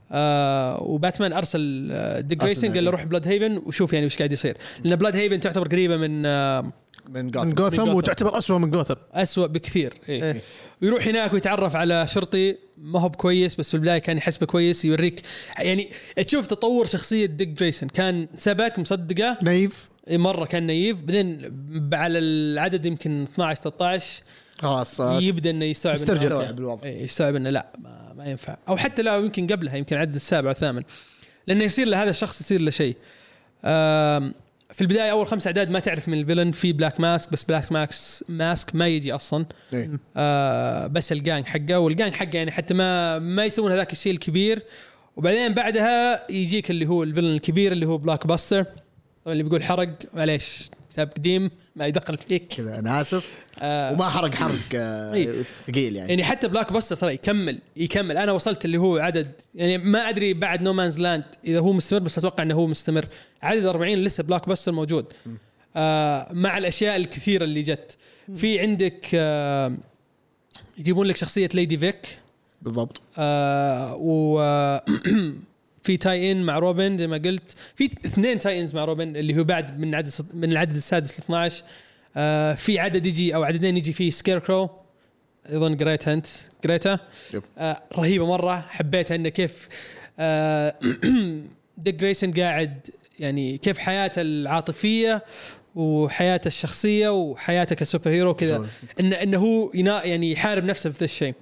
[0.80, 2.90] وباتمان أرسل آه ديك أرسل جريسون قال له.
[2.90, 4.56] روح بلاد هيفن وشوف يعني وش قاعد يصير.
[4.84, 6.72] لأن بلاد هيفن تعتبر قريبة من آه
[7.08, 7.94] من من جوثم جوثم جوثم.
[7.94, 10.22] وتعتبر اسوء من جوثم أسوأ بكثير إيه.
[10.22, 10.40] إيه.
[10.82, 15.22] ويروح هناك ويتعرف على شرطي ما هو بكويس بس في البداية كان يحسبه كويس يوريك.
[15.58, 15.90] يعني
[16.26, 19.38] تشوف تطور شخصية ديك جريسون كان سبك مصدقة.
[19.42, 19.88] نايف.
[20.10, 21.02] مرة كان نايف.
[21.02, 21.52] بعدين
[21.92, 24.22] على العدد يمكن 12 13
[24.58, 26.26] خلاص يبدأ إنه يستوعب يسترجع.
[26.26, 28.56] استوعب الوضع إيه، يستوعب إنه لا ما, ما ينفع.
[28.68, 30.82] أو حتى لا يمكن قبلها يمكن العدد السابع والثامن
[31.46, 32.96] لأنه يصير لهذا الشخص يصير له شيء.
[34.74, 38.30] في البداية أول خمس أعداد ما تعرف من الفيلن في بلاك ماسك بس بلاك ماسك
[38.30, 39.46] ماسك ما يجي أصلا.
[39.72, 39.90] إيه.
[40.16, 41.78] آه بس ال gang حقه.
[41.78, 44.62] وال gang حقه يعني حتى ما ما يسوون هذاك الشيء الكبير.
[45.16, 49.64] وبعدين بعدها يجيك اللي هو ال villain الكبير اللي هو بلوك باستر طبعا اللي بيقول
[49.64, 49.90] حرق.
[50.14, 50.70] معليش.
[50.94, 52.48] كتاب قديم ما يدخل فيك.
[52.48, 53.30] كذا أنا آسف.
[53.59, 53.92] آه.
[53.92, 55.42] وما حرق حرق آه،.
[55.66, 56.11] ثقيل يعني.
[56.11, 58.16] يعني حتى بلوك باستر ترى يكمل يكمل.
[58.16, 62.00] أنا وصلت اللي هو عدد يعني ما أدري بعد نو مانز لاند إذا هو مستمر
[62.00, 63.07] بس أتوقع إنه هو مستمر.
[63.42, 65.12] عدد 40 لسه بلوك باستر موجود
[65.76, 67.96] آه مع الأشياء الكثيرة اللي جت.
[68.37, 69.76] في عندك آه
[70.78, 72.18] يجيبون لك شخصية ليدي فيك
[72.62, 73.02] بالضبط.
[73.18, 74.38] آه و
[75.84, 77.56] في tie-in مع روبن زي ما قلت.
[77.76, 81.64] في اثنين tie-ins مع روبن اللي هو بعد من عدد من العدد السادس ل 12
[82.16, 84.70] آه في عدد يجي أو عددين يجي فيه سكيركرو
[85.46, 86.26] اظن قريت أنت.
[86.64, 86.98] قريته
[87.34, 87.42] yep.
[87.58, 88.66] آه رهيبة مرة.
[88.68, 89.68] حبيتها إنه كيف
[90.18, 90.74] آه
[91.78, 95.24] ديك جريسون قاعد يعني كيف حياته العاطفية
[95.74, 98.66] وحياته الشخصية وحياته ك superhero كذا.
[99.00, 99.70] انه إنه هو
[100.04, 101.34] يعني يحارب نفسه في ذا الشيء.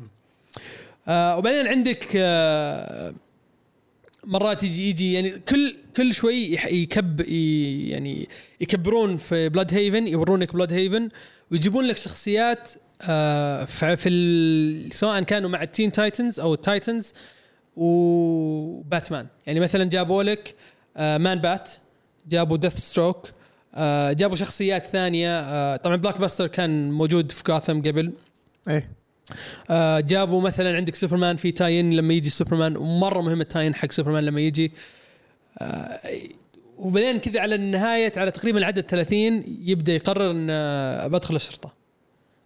[1.09, 3.15] آه وبعدين عندك آه
[4.27, 7.21] مرات يجي يجي يعني كل كل شوي يكب
[7.91, 8.29] يعني
[8.61, 11.09] يكبرون في بلاد هيفن يورونك بلاد هيفن
[11.51, 12.71] ويجيبون لك شخصيات
[13.03, 17.15] آه في سواء كانوا مع التين تايتنز أو التايتنز
[17.77, 20.55] وباتمان يعني مثلا جابوا لك
[20.97, 21.73] آه مان بات
[22.29, 23.31] جابوا ديث ستروك
[23.75, 28.13] آه جابوا شخصيات ثانية آه طبعا بلوك باستر كان موجود في جوثم قبل.
[28.69, 29.02] إيه.
[29.71, 33.93] آه جابوا مثلا عندك سوبرمان في tie-in لما يجي سوبرمان ومره مهم ال tie-in حق
[33.93, 34.73] سوبرمان لما يجي.
[35.59, 36.01] آه
[36.79, 41.73] وبعدين كذا على النهاية على تقريبا العدد 30 يبدأ يقرر إن آه، بدخل الشرطة.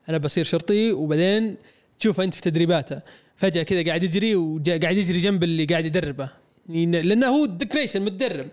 [0.09, 1.57] أنا بصير شرطي وبعدين
[1.99, 3.01] تشوفه أنت في تدريباته.
[3.37, 6.29] فجأة كذا قاعد يجري وقاعد يجري جنب اللي قاعد يدربه.
[6.69, 8.49] يعني لأنه هو ديكريشن متدرب.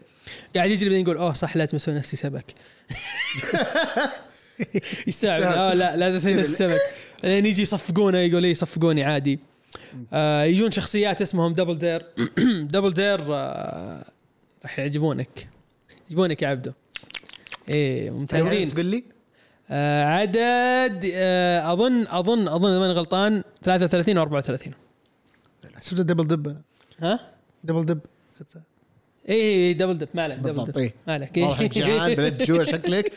[0.55, 2.45] قاعد يجري بعدين يقول أوه صح لازم أسوي نفسي سبك.
[5.07, 6.81] يستوعب آه لا لازم أسوي نفسي سبك.
[7.23, 9.39] بعدين يجي يصفقونه يقول إيه صفقوني عادي.
[10.13, 12.05] آه يجون شخصيات اسمهم دبل دير
[12.63, 14.05] دبل دير آه
[14.63, 15.49] راح يعجبونك.
[16.09, 16.71] يعجبونك يا عبدو.
[17.69, 18.67] إيه ممتازين.
[18.67, 19.03] تقول لي؟
[19.69, 24.73] آه عدد آه أظن أظن أظن إذا ماني غلطان 33 أو 34
[25.79, 26.61] سبت دبل دب.
[26.99, 27.31] ها؟
[27.63, 27.99] دبل دب
[28.39, 28.61] سبتها.
[29.29, 30.93] إيه دبل دب ما عليك دبل دب إيه.
[31.07, 33.13] ما عليك واضح جعان بدأت تجوع شكلك.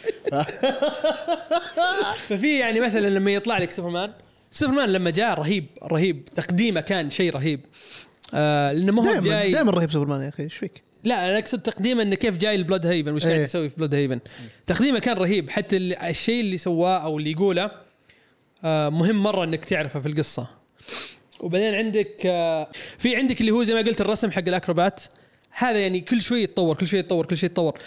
[2.29, 4.12] ففي يعني مثلا لما يطلع لك سوبرمان
[4.51, 6.29] سوبرمان لما جاء رهيب رهيب.
[6.37, 7.61] تقديمه كان شيء رهيب.
[8.35, 11.59] آه لأنه ما هو جاي دائما رهيب سوبرمان يا أخي إيش فيك؟ لا أنا أقصد
[11.62, 13.45] تقديمه إنه كيف جاي البلود هيفن وش قاعد إيه.
[13.45, 14.21] يسوي في بلود هيفن.
[14.66, 15.51] تقديمه كان رهيب.
[15.51, 17.71] حتى ال- الشيء اللي سواه أو اللي يقوله
[18.64, 20.47] آه، مهم مرة إنك تعرفه في القصة.
[21.40, 25.03] وبعدين عندك آه، في عندك اللي هو زي ما قلت الرسم حق الأكروبات.
[25.59, 27.79] هذا يعني كل شوي يتطور كل شوي يتطور كل شوي يتطور.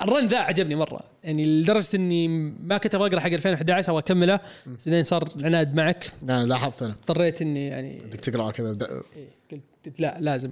[0.00, 1.00] ال run ذا عجبني مرة.
[1.24, 2.28] يعني لدرجة إني
[2.62, 4.40] ما كنت أبغى أقرأ حق 2011 أبغى أكمله.
[4.66, 6.10] بس بعدين صار العناد معك.
[6.22, 6.92] نعم لاحظت أنا.
[6.92, 8.76] اضطريت إني يعني بدك تقرا كذا.
[9.16, 10.50] إيه، قلت لا لازم.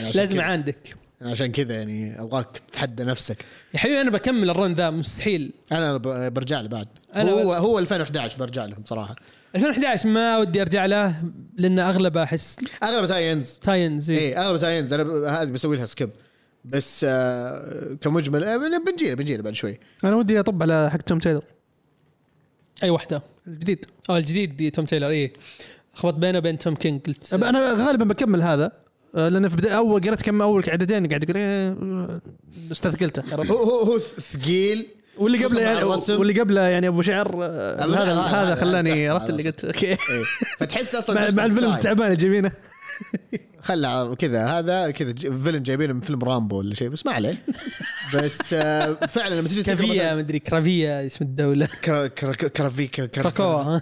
[0.00, 0.96] يعني لازم أعاندك.
[1.22, 3.44] عشان كذا يعني أبغاك تتحدى نفسك.
[3.74, 5.52] يا حبيبي أنا بكمل ال run ذا مستحيل.
[5.72, 5.96] أنا
[6.28, 6.86] برجع له بعد.
[7.14, 9.16] أنا هو ب- هو 2011 برجع لهم صراحة.
[9.56, 11.22] 2011 ما ودي أرجع له
[11.56, 14.18] لأن أغلبه أحس اغلب tie-ins tie-ins إيه.
[14.18, 16.10] إيه اغلب tie-ins أنا ب- هذه بسوي لها skip
[16.64, 18.56] بس آه كمجمل آه،
[18.86, 19.78] بنجي بنجي بعد شوي.
[20.04, 21.42] أنا ودي اطب على حق توم تايلر
[22.82, 23.84] أي واحدة الجديد.
[24.10, 25.32] آه الجديد دي توم تايلر إيه.
[25.94, 28.72] خبط بينه وبين توم كينج قلت أنا غالبا بكمل هذا
[29.14, 32.20] آه، لأن في بداية أول قريت كم أول عددين قاعد يقول إيه آه،
[32.72, 33.22] استثقلته.
[33.34, 34.86] هو هو هو ثقيل.
[35.18, 35.84] واللي قبله يعني.
[36.08, 39.96] واللي قبله يعني أبو شعر آه، هذا هذا- خلاني عرفت اللي قلت أوكي.
[40.58, 42.52] فتحس أصلا مع, الفيلم اللي جايبينه
[43.62, 47.34] خلى كذا هذا كذا فيلن جايبينه من فيلم رامبو ولا شيء بس ما عليه
[48.14, 53.78] بس آه فعلا لما تجي مثلاً مدري كرافيا اسم الدولة كرا كرا كرافيكا كراكوا؟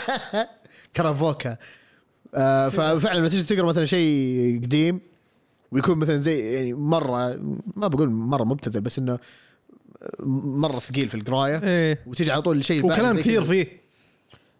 [0.96, 1.56] كرافوكا
[2.34, 5.00] آه ففعلا لما تجي تقرأ مثلا شيء قديم
[5.72, 7.40] ويكون مثلا زي يعني مرة
[7.76, 9.18] ما بقول مرة مبتذل بس إنه
[10.26, 13.44] مرة ثقيل في القراية إيه وتجي على طول الشيء البارد وكلام كثير.
[13.44, 13.80] فيه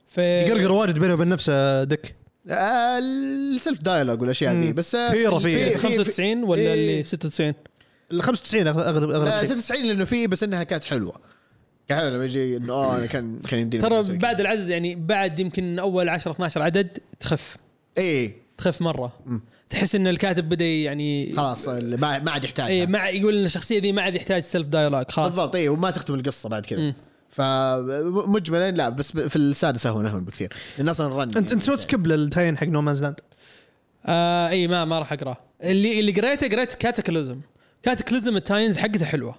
[0.08, 2.14] في يقرقر واجد بينه وبين نفسه دك
[2.50, 4.54] آه ال self dialogue والأشياء.
[4.54, 5.64] ذي بس كثيرة فيه.
[5.64, 6.74] في- في- 95 ولا إيه.
[6.74, 7.54] اللي 96
[8.12, 11.12] ال 95 اغلب أغلب لا شيء 96 لأنه فيه بس إنها كانت حلوة
[11.88, 15.38] كان حلو لما يجي إنه آه أنا كان كان يمديني ترى بعد العدد يعني بعد
[15.40, 17.56] يمكن أول 10 12 عدد تخف.
[17.98, 19.40] إيه تخف مرة مم.
[19.70, 23.78] تحس إن الكاتب بدأ يعني خلاص ما ما عاد يحتاج اي ما يقول إن الشخصية
[23.78, 25.28] دي ما عاد يحتاج self dialogue خلاص.
[25.28, 26.94] بالضبط اي وما تختم القصة بعد كذا.
[27.30, 30.52] فمجملا لا بس في السادس اهون اهون بكثير.
[30.78, 33.20] لأن أصلا ال run انت أنت سويت skip لل tie-in حق No Man's Land
[34.06, 37.40] آه اي ما ما راح اقراه اللي اللي قريته قريت Cataclysm
[37.82, 39.34] Cataclysm ال tie-ins حقته حلوة.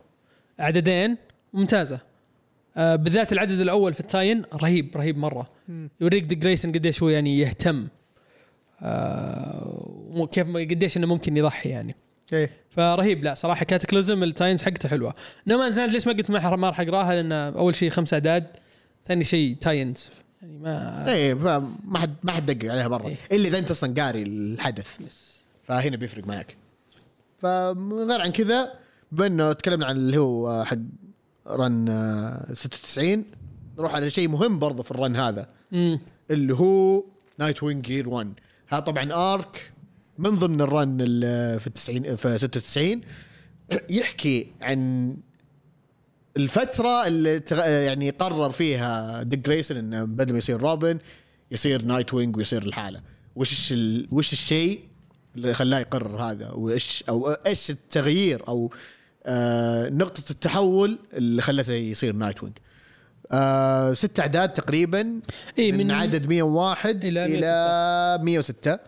[0.60, 1.18] عددين
[1.54, 2.00] ممتازة.
[2.78, 5.50] آه بالذات العدد الأول في ال tie-in رهيب رهيب مرة.
[6.02, 7.88] يوريك ديك جريسون قديش هو يعني يهتم.
[8.84, 11.96] آه كيف قديش إنه ممكن يضحي يعني.
[12.34, 12.52] إيه.
[12.70, 15.14] فرهيب لا صراحة Cataclysm ال tie-ins حقته حلوة.
[15.48, 18.48] No Man's Land ليش ما قلت ما ما راح أقراها؟ لأن أول شيء خمس أعداد
[19.08, 20.10] ثاني شيء tie-ins.
[20.42, 23.16] يعني ما إيه ما حد ما حد دقق عليها مره إيه.
[23.32, 24.98] إلا إذا أنت أصلا قاري الحدث.
[25.64, 26.58] فهنا بيفرق معك.
[27.42, 28.74] فغير عن كذا
[29.12, 30.78] بما إنه تكلمنا عن اللي هو حق
[31.48, 33.26] run آه، 96
[33.78, 35.50] نروح على شيء مهم برضه في ال run هذا.
[35.74, 36.00] امم
[36.32, 37.04] اللي هو
[37.40, 38.34] نايت وينج Year 1
[38.72, 39.72] هذا طبعا arc
[40.18, 43.02] من ضمن ال run ال- في 90 في 96
[43.90, 45.14] يحكي عن
[46.38, 51.00] الفترة اللي تغ- يعني قرر فيها ديك جريسون إنه بدل ما يصير روبن
[51.52, 53.02] يصير نايت وينج ويصير لحاله.
[53.36, 54.08] وش ال...
[54.12, 54.80] وش الشيء
[55.36, 58.72] اللي خلاه يقرر هذا؟ وايش أو إيش التغيير أو
[59.26, 62.58] آه نقطة التحول اللي خلته يصير نايت وينج؟
[63.32, 65.20] آه ست اعداد تقريبا
[65.58, 68.80] إيه، من, من- عدد 101 إلى إلى, إلى 106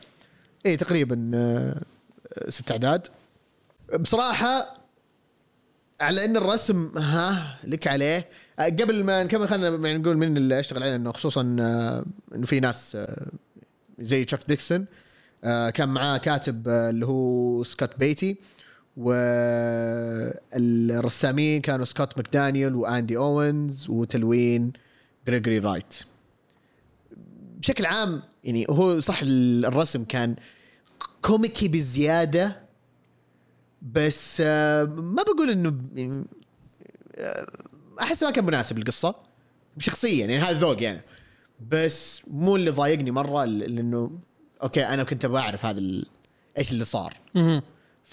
[0.66, 1.76] اي تقريبا آه،
[2.50, 3.08] ست اعداد.
[4.00, 4.78] بصراحة
[6.02, 8.30] على إن الرسم ها لك عليه.
[8.60, 11.42] آه، قبل ما نكمل خلينا يعني نقول من اللي أشتغل عليه إنه خصوصا
[12.36, 12.98] إنه في ناس
[14.00, 14.86] زي تشاك ديكسون.
[15.74, 18.38] كان معاه كاتب اللي هو سكوت بيتي.
[18.98, 20.62] والرسامين
[21.62, 24.74] كانوا سكوت ماكدانيال وأندي أوينز وتلوين
[25.28, 25.96] جريجوري رايت.
[27.58, 30.36] بشكل عام يعني هو صح الرسم كان
[31.22, 32.64] كوميكي بزيادة
[33.82, 36.26] بس آه، ما بقول إنه يعني،
[37.18, 37.48] آه،
[38.02, 39.16] أحس ما كان مناسب القصة
[39.78, 41.02] شخصيا يعني هذا ذوقي أنا
[41.70, 44.12] بس مو اللي ضايقني مرة لأنه
[44.64, 45.82] okay أنا كنت أبغى أعرف هذا
[46.58, 47.18] إيش اللي صار.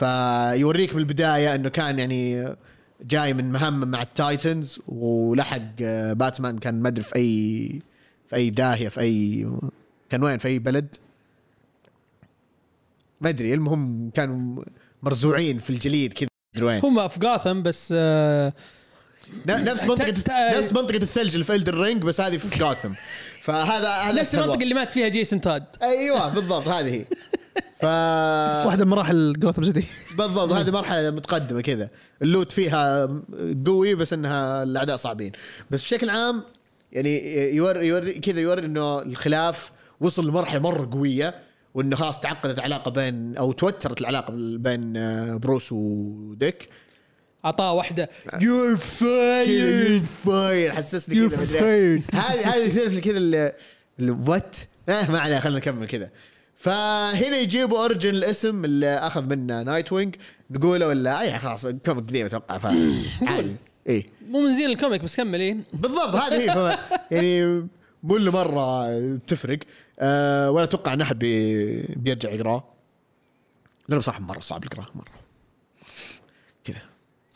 [0.01, 2.55] فيوريك من البدايه إنه كان يعني
[3.03, 7.81] جاي من مهمة مع التايتنز ولحق آه، باتمان كان ما أدري في أي
[8.29, 9.47] في أي داهية في أي
[10.11, 10.97] كان وين في أي بلد.
[13.21, 14.63] ما أدري المهم كانوا
[15.03, 16.29] مرزوعين في الجليد كذا
[16.67, 16.81] وين.
[16.85, 18.53] هم في جاثم بس آه
[19.49, 22.93] نفس منطقة ت- ت- نفس منطقة الثلج اللي في إلدن رينج بس هذه في جاثم.
[23.43, 24.63] فهذا هذا نفس وقت.
[24.63, 25.65] اللي مات فيها جيسون تاد.
[25.83, 27.05] أيوه بالضبط هذه
[27.81, 29.85] ف واحدة من مراحل جوثم سيتي
[30.19, 31.91] بالضبط هذه مرحلة متقدمة كذا.
[32.23, 33.09] ال loot فيها
[33.67, 35.33] قوي بس إنها الأعداء صعبين.
[35.71, 36.43] بس بشكل عام
[36.93, 41.35] يعني يوري يوري كذا يوري إنه الخلاف وصل لمرحلة مرة قوية
[41.75, 44.93] وإنه خلاص تعقدت علاقه بين أو توترت العلاقة بين
[45.39, 46.69] بروس وديك.
[47.45, 48.11] اعطاه واحدة.
[48.41, 51.61] you're fired fired حسسني كذا.
[52.13, 53.53] هذه هذه تعرف كذا اللي
[54.27, 54.57] what
[54.89, 56.11] آه ما عليه خلينا نكمل كذا.
[56.61, 60.17] فهنا يجيبوا origin الاسم اللي أخذ منه نايت وينج
[60.51, 64.07] نقوله ولا اي خلاص comic قديم أتوقع فعادي إيه.
[64.29, 65.57] مو من زين ال comic بس كمل إيه.
[65.73, 66.79] بالضبط هذه هي
[67.11, 67.69] يعني
[68.03, 69.59] مو اللي مرة بتفرق
[70.01, 72.73] أه ولا أتوقع إن أحد بي بيرجع يقرأه.
[73.89, 75.21] لأنه بصراحه مرة صعب القراءة مرة.
[76.65, 76.81] كذا.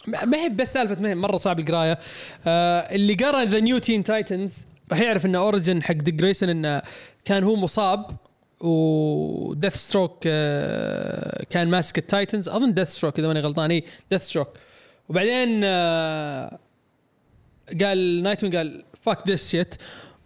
[0.07, 1.99] ما ما هي بس سالفة ما هي مرة صعب القراية.
[2.47, 6.83] آه اللي قرأ The New Teen Titans راح يعرف إن origin حق ديك جريسون إنه
[7.25, 8.17] كان هو مصاب.
[8.61, 12.49] وديث ستروك آه كان ماسك التايتنز.
[12.49, 13.71] أظن ديث ستروك إذا ماني غلطان.
[13.71, 14.49] إي ديث ستروك
[15.09, 16.59] وبعدين آه
[17.81, 19.75] قال نايت وينج قال fuck this shit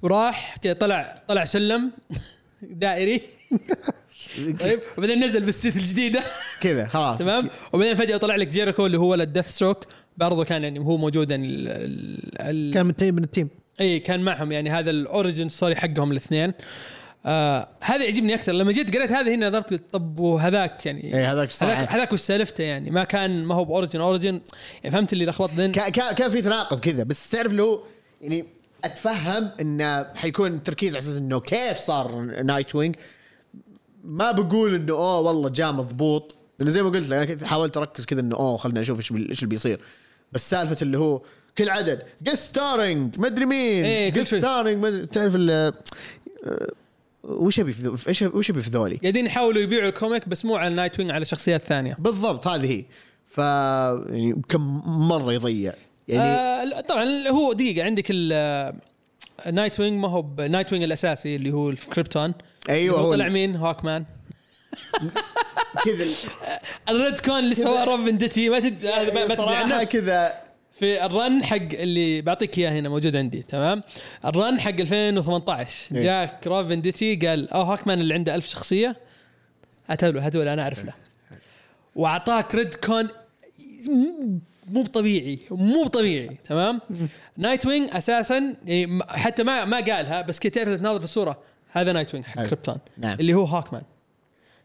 [0.03, 1.91] وراح كذا طلع طلع سلم
[2.63, 3.21] دائري.
[4.61, 4.81] طيب.
[4.99, 6.23] وبعدين نزل بال suit الجديدة.
[6.63, 7.19] كذا خلاص.
[7.19, 7.49] تمام.
[7.73, 9.85] وبعدين فجأة طلع لك جيريكو اللي هو الديث ستروك
[10.17, 11.69] برضو كان يعني هو موجود يعني ال
[12.41, 13.49] ال كان من ال team من ال team.
[13.81, 16.49] إي كان معهم يعني هذا ال origin story حقهم الاثنين.
[16.51, 16.55] آه
[17.25, 18.53] هذا يعجبني أكثر.
[18.53, 21.67] لما جيت قريت هذه هنا نظرت قلت طب وهذاك يعني؟ إيه، هذاك صح.
[21.67, 24.01] هذاك هذاك وش سالفته يعني؟ ما كان ما هو ب origin.
[24.01, 24.41] origin
[24.85, 27.83] يعني فهمت اللي لخبط ذن؟ كان في تناقض كذا بس تعرف اللي هو
[28.23, 28.45] يعني
[28.85, 32.95] أتفهم انه حيكون التركيز على أساس إنه كيف صار نايت وينج
[34.05, 36.35] ما بقول إنه أوه والله جاء مضبوط.
[36.59, 39.13] لأنه زي ما قلت لك أنا كنت حاولت أركز كذا إنه أوه خلينا نشوف إيش
[39.13, 39.81] إيش اللي بيصير.
[40.33, 41.23] بس سالفة اللي هو
[41.59, 44.13] كل عدد guest starring ما أدري مين.
[44.13, 44.63] guest ما
[45.05, 45.73] أدري- تعرف آه،
[47.29, 47.75] وش ابي
[48.09, 51.11] إيش وش ابي في ذولي؟ قاعدين يحاولوا يبيعوا ال comic بس مو على نايت وينج
[51.11, 51.97] على شخصيات ثانية.
[51.99, 52.85] بالضبط هذه هي.
[53.27, 55.73] ف يعني كم مرة يضيع.
[56.09, 58.75] يعني آه طبعا هو دقيقة عندك ال
[59.53, 62.35] نايت وينج ما هو نايت وينج الأساسي اللي هو في كريبتون.
[62.71, 64.05] أيوه هو طلع مين؟ هوك مان
[65.85, 66.07] كذا
[66.89, 68.87] ال retcon اللي سواه روب فندتي ما تد...
[68.87, 70.33] هذا ما- تدري صراحة كذا
[70.79, 73.83] في ال run حق اللي بعطيك إياه هنا موجود عندي تمام؟
[74.25, 76.03] ال run حق 2018 إيه.
[76.03, 78.97] جاك روب فنديتي قال أو هوكمان اللي عنده ألف شخصية؟
[79.89, 80.93] هاتوا له هاتوا له أنا أعرف له.
[81.95, 83.09] وأعطاك retcon
[84.69, 86.81] مو طبيعي مو طبيعي تمام؟
[87.37, 91.39] نايت وينج أساسا يعني حتى ما ما قالها بس كنت تعرف تناظر في الصورة.
[91.71, 92.43] هذا نايت وينج حق.
[92.43, 93.17] كريبتون نعم.
[93.21, 93.83] اللي هو هوكمان.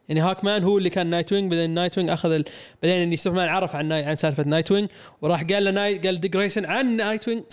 [0.09, 2.45] يعني هوكمان هو اللي كان نايت وينج بعدين نايت وينج أخذ ال...
[2.83, 4.03] بعدين اني سوبرمان عرف عن ناي...
[4.03, 4.89] عن سالفة نايت وينج
[5.21, 5.97] وراح قال له ناي...
[5.97, 7.43] قال ديك جريسون عن نايت وينج.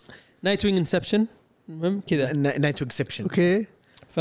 [0.43, 1.27] نايت وينج inception.
[1.69, 2.33] المهم كذا.
[2.33, 3.67] نايت inception okay.
[4.11, 4.21] ف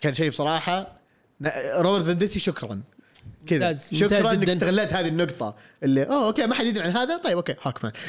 [0.00, 0.96] كان شيء بصراحة.
[1.78, 2.82] روبرت فنديتي شكرا.
[3.46, 3.74] كذا.
[3.92, 4.48] شكرا إنك.
[4.48, 5.56] استغلت هذه النقطة.
[5.82, 7.92] اللي أوه okay ما حد يدري عن هذا؟ طيب okay هوكمان.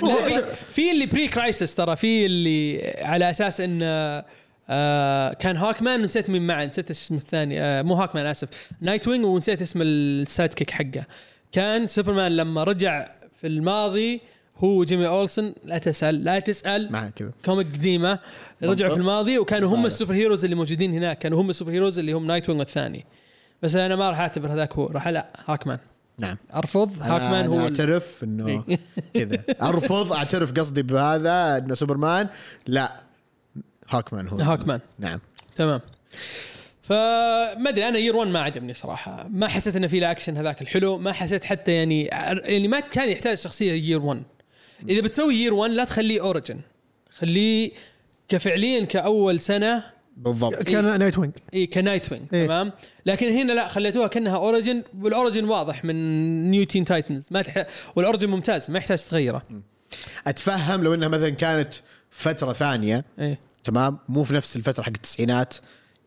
[0.74, 3.82] في, اللي pre-Crisis ترى في اللي على أساس إن
[4.70, 7.62] آه كان هوكمان ونسيت مين معه نسيت اسم الثاني.
[7.62, 8.48] آه مو هوكمان آسف.
[8.80, 11.04] نايت وينج ونسيت اسم ال sidekick حقه.
[11.52, 13.08] كان سوبرمان لما رجع
[13.40, 14.20] في الماضي
[14.58, 16.92] هو جيمي أولسون لا تسأل لا تسأل.
[16.92, 17.32] معاه كذا.
[17.44, 18.18] comic قديمه
[18.62, 19.00] رجعوا في.
[19.00, 19.86] الماضي وكانوا هم.
[19.86, 21.18] ال superheroes اللي موجودين هناك.
[21.18, 23.04] كانوا هم ال superheroes اللي هم نايت وينج والثاني
[23.62, 24.86] بس أنا ما راح أعتبر هذاك هو.
[24.86, 25.78] راح لا هوكمان.
[26.18, 26.36] نعم.
[26.54, 27.02] أرفض.
[27.02, 28.78] هوكمان هو أعترف إنه إيه.
[29.14, 29.44] كذا.
[29.62, 32.28] أرفض أعترف قصدي بهذا إنه سوبرمان.
[32.66, 33.05] لا.
[33.90, 34.38] هوكمان هو.
[34.38, 34.80] هوكمان.
[34.98, 35.20] نعم.
[35.56, 35.80] تمام.
[36.82, 39.28] فما أدري أنا Year 1 ما عجبني صراحة.
[39.30, 43.08] ما حسيت إنه في له اكشن هذاك الحلو ما حسيت حتى يعني يعني ما كان
[43.08, 44.22] يحتاج شخصية Year 1
[44.88, 46.60] إذا بتسوي Year 1 لا تخليه origin
[47.18, 47.70] خليه
[48.28, 49.96] كفعليا كأول سنة.
[50.16, 50.54] بالضبط.
[50.54, 52.46] كان نايت وينج اي كنايت وينج إيه.
[52.46, 52.72] تمام.
[53.06, 55.96] لكن هنا لا خليتوها كأنها origin وال origin واضح من
[56.50, 57.66] New Teen Titans ما تح...
[57.96, 59.42] وال origin ممتاز ما يحتاج تغيره.
[60.26, 61.74] أتفهم لو إنها مثلا كانت
[62.10, 63.04] فترة ثانية.
[63.18, 63.38] إيه.
[63.66, 65.56] تمام؟ مو في نفس الفترة حق التسعينات.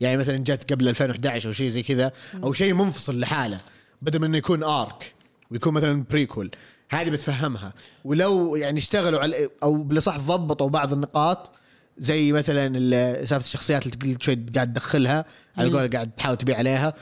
[0.02, 2.12] يعني مثلا جت قبل 2011 أو شيء زي كذا
[2.44, 3.60] أو شيء منفصل لحاله
[4.02, 5.14] بدل من إنه يكون arc
[5.52, 6.52] ويكون مثلا prequel
[6.92, 7.74] هذه بتفهمها.
[8.06, 11.52] ولو يعني اشتغلوا على أو بالأصح ضبطوا بعض النقاط
[11.98, 15.26] زي مثلا ال- سالفة الشخصيات اللي تقول شوي قاعد تدخلها
[15.58, 16.94] على قول قاعد تحاول تبيع عليها.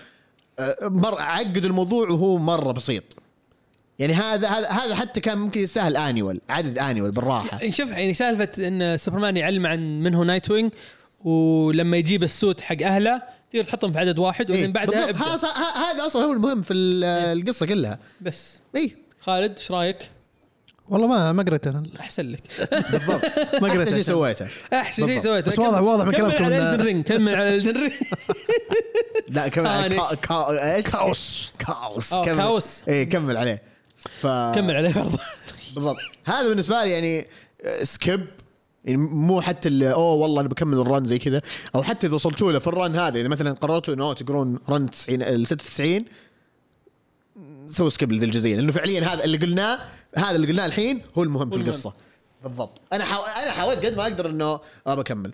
[0.59, 3.03] أه، مر عقدوا الموضوع وهو مرة بسيط.
[3.99, 7.57] يعني هذا هذا هذا حتى كان ممكن يستاهل annual عدد annual بالراحة.
[7.59, 10.71] يعني شوف يعني سالفة إن سوبرمان يعلم عن من هو نايت وينج
[11.23, 15.05] ولما يجيب ال suit حق أهله تقدر تحطهم في عدد واحد ومن إيه، بعدها.
[15.91, 17.03] هذا أصلا هو المهم في ال-
[17.39, 17.99] القصة كلها.
[18.21, 18.61] بس.
[18.75, 19.97] اي خالد إيش رأيك؟
[20.89, 21.83] والله ما ما قريت أنا.
[21.99, 22.41] أحسن لك.
[22.91, 23.21] بالضبط.
[23.61, 24.01] ما قريت أحسن شيء أنا.
[24.03, 24.47] سويته.
[24.73, 25.19] أحسن شيء.
[25.19, 25.51] سويته.
[25.51, 27.93] بس واضح- واضح من كمل كلامكم على إن- الدن رينج كمل على الدن رينج
[29.29, 31.51] لا كمل إيش؟ كاوس.
[31.59, 32.13] كاوس.
[32.13, 32.37] كمل.
[32.37, 32.83] كاوس.
[32.87, 33.61] إيه كمل عليه.
[34.21, 35.19] ف كمل عليه برضه.
[35.75, 35.97] بالضبط.
[36.25, 37.27] هذا بالنسبة لي يعني
[37.61, 38.27] آه، skip
[38.85, 41.41] يعني مو حتى اللي أوه والله أنا بكمل ال run زي كذا.
[41.75, 44.89] أو حتى إذا وصلتوا له في ال run هذا إذا مثلا قررتوا إنه تقرون run
[44.89, 46.05] 90 ال 96
[47.67, 49.79] سووا skip لذي الجزئيه لأنه فعليا هذا اللي قلناه
[50.15, 51.57] هذا اللي قلناه الحين هو المهم في.
[51.57, 51.93] القصة.
[52.43, 52.81] بالضبط.
[52.93, 53.23] أنا حاو...
[53.23, 55.33] أنا حاولت قد ما أقدر إنه ابى اكمل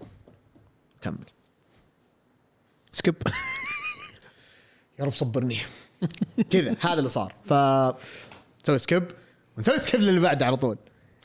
[1.01, 1.25] كمل.
[2.93, 3.15] skip
[4.99, 5.57] يا رب صبرني.
[6.49, 7.33] كذا هذا اللي صار.
[7.43, 7.53] ف
[8.63, 9.03] نسوي skip
[9.57, 10.77] ونسوي skip للي بعده على طول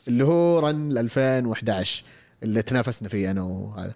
[0.07, 2.03] اللي هو run 2011
[2.43, 3.93] اللي تنافسنا فيه أنا وهذا.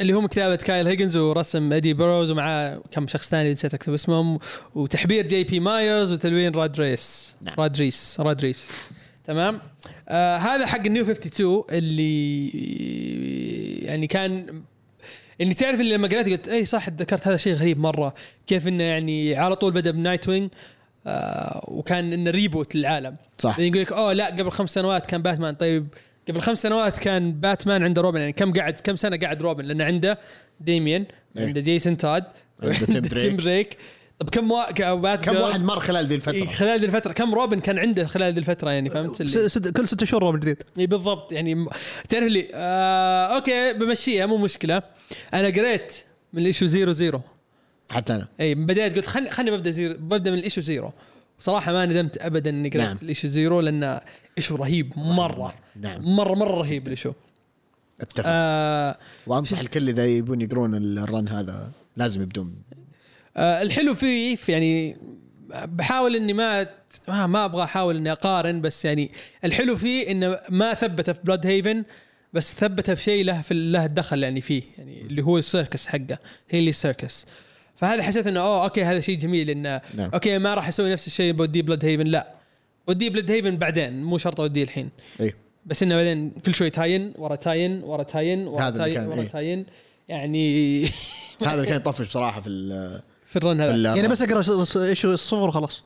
[0.00, 4.38] اللي هو كتابة كايل هيجنز ورسم إدي بروز ومعاه كم شخص ثاني نسيت أكتب اسمهم
[4.74, 7.34] وتحبير جي بي مايرز وتلوين راد ريس.
[7.42, 7.54] نعم.
[7.58, 8.90] راد ريس راد ريس.
[9.24, 9.60] تمام؟
[10.08, 12.48] آه هذا حق ال New 52 اللي
[13.86, 14.62] يعني كان
[15.38, 18.14] يعني تعرف اللي لما قريت قلت اي صح تذكرت هذا شيء غريب مرة.
[18.46, 20.50] كيف إنه يعني على طول بدأ بنايت وينج
[21.06, 23.16] آه وكان إنه reboot للعالم.
[23.38, 23.50] صح.
[23.50, 25.86] بعدين يقول لك أوه لا قبل خمس سنوات كان باتمان طيب
[26.28, 29.84] قبل خمس سنوات كان باتمان عنده روبن يعني كم قعد كم سنة قعد روبن؟ لأنه
[29.84, 30.18] عنده
[30.60, 31.06] ديميان
[31.38, 31.46] إيه.
[31.46, 32.24] عنده جيسون تاد
[32.62, 33.26] عنده تيم دريك.
[33.26, 33.76] تيم دريك
[34.18, 34.70] طب كم وا...
[34.70, 37.12] كم واحد مر خلال ذي إيه، الفترة خلال ذي الفترة.
[37.12, 39.48] كم روبن كان عنده خلال ذي الفترة يعني فهمت؟ اللي...
[39.48, 40.62] ست- كل ست شهور روبن جديد.
[40.78, 41.32] اي بالضبط.
[41.32, 41.66] يعني
[42.08, 44.82] تعرف لي آه okay بمشيها مو مشكلة.
[45.34, 45.96] أنا قريت
[46.32, 47.22] من ال issue zero zero.
[47.90, 48.28] حتى أنا.
[48.40, 50.92] إي بديت قلت خلني خلني ببدأ zero ببدأ من ال issue zero.
[51.40, 52.98] صراحة ما ندمت ابدا إني قريت نعم.
[53.02, 54.00] ال issue zero لأنه
[54.38, 55.54] issue رهيب مرة.
[55.76, 56.02] نعم.
[56.16, 57.12] مره مرة رهيب ال issue
[58.00, 58.24] أتفق.
[58.26, 61.72] آه وانصح الكل إذا يبون يقرون ال run هذا.
[61.96, 62.54] لازم يبدون.
[63.36, 64.96] آه الحلو فيه في يعني
[65.64, 66.68] بحاول إني ما
[67.08, 69.12] ما, أبغى أحاول إني أقارن بس يعني
[69.44, 71.84] الحلو فيه إنه ما ثبته في بلاد هيفن
[72.34, 75.86] بس ثبته في شيء له في له الدخل يعني فيه يعني اللي هو ال circus
[75.86, 76.18] حقه
[76.50, 77.26] هي اللي circus.
[77.76, 80.10] فهذا حسيت إنه أوه okay هذا شيء جميل إنه نعم.
[80.14, 82.34] okay ما راح أسوي نفس الشيء بودي بلاد هيفن لا.
[82.86, 84.88] ودي بلاد هيفن بعدين مو شرط اوديه الحين.
[85.20, 85.34] اي
[85.66, 89.28] بس إنه بعدين كل شوي tie-in ورا tie-in ورا tie-in ورا tie-in ورا إيه.
[89.28, 89.66] tie-in.
[90.08, 90.84] يعني
[91.46, 93.94] هذا اللي كان يطفش بصراحة في ال في ال run هذا.
[93.96, 95.82] يعني بس أقرأ إيش الصفر وخلاص.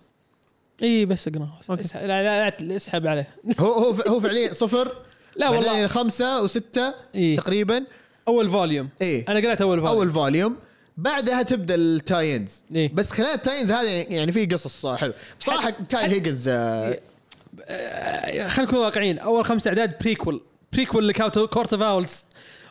[0.83, 1.49] اي بس أقرأ.
[1.95, 3.29] لا لا لا اسحب عليه.
[3.61, 5.08] هو هو هو فعليا صفر
[5.39, 5.87] لا والله.
[5.87, 7.37] خمسة وستة إيه.
[7.37, 7.85] تقريبا.
[8.29, 9.25] أول volume إيه.
[9.29, 10.57] أنا قريت أول volume أول volume
[10.97, 12.91] بعدها تبدأ ال tie-ins إيه.
[12.95, 15.13] بس خلال ال tie-ins هذه يعني في قصص حلو.
[15.41, 16.99] بصراحة كايل هيجنز آه،
[17.69, 19.19] آه، خلينا نكون واقعيين.
[19.19, 20.41] أول خمس أعداد prequel
[20.73, 22.25] prequel ل Court of Owls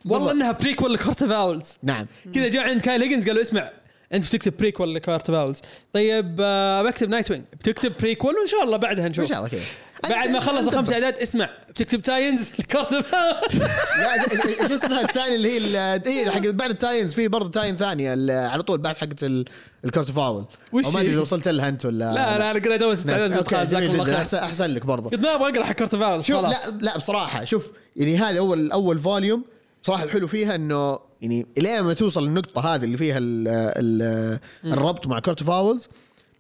[0.05, 0.29] والله بالضبط.
[0.29, 2.05] إنها prequel ل Court of Owls نعم.
[2.35, 3.69] كذا جاء عند كايل هيجنز قالوا اسمع
[4.13, 5.61] انت بتكتب prequel ل Court of Owls
[5.93, 9.23] طيب آه، بكتب نايت وينج بتكتب prequel وإن شاء الله بعدها نشوف.
[9.25, 9.61] إن شاء الله كذا.
[10.09, 11.49] بعد ما خلص الخمس إعداد اسمع.
[11.69, 13.55] بتكتب tie-ins ل Court of Owls
[13.99, 18.09] لا شو اسمها الثانية اللي هي هي حق بعد ال tie-ins في برضه tie-in ثانية
[18.47, 19.45] على طول بعد حقت ال-
[19.85, 22.59] ال Court of Owls وش ما أدري؟ إذا وصلت لها أنت ولا لا لا أنا
[22.59, 25.09] قريت أول ست إعداد قلت خلاص احسن أحسن لك برضه.
[25.09, 28.39] قلت ما أبغى أقرأ حق Court of Owls شوف لا لا بصراحة شوف يعني هذا
[28.39, 29.43] اول أول volume
[29.83, 35.07] بصراحه الحلو فيها إنه يعني إلين ما توصل النقطه هذه اللي فيها ال ال الربط
[35.07, 35.87] مع Court of Owls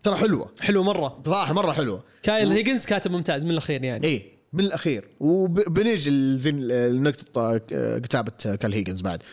[0.03, 0.51] ترى حلوة.
[0.59, 1.07] حلو مرة.
[1.07, 2.03] بصراحه مرة حلوة.
[2.23, 4.07] كايل هيجنز كاتب ممتاز من الأخير يعني.
[4.07, 5.07] إيه من الأخير.
[5.19, 9.23] وبنيجي لنقطة آه، كتابة كايل هيجنز بعد.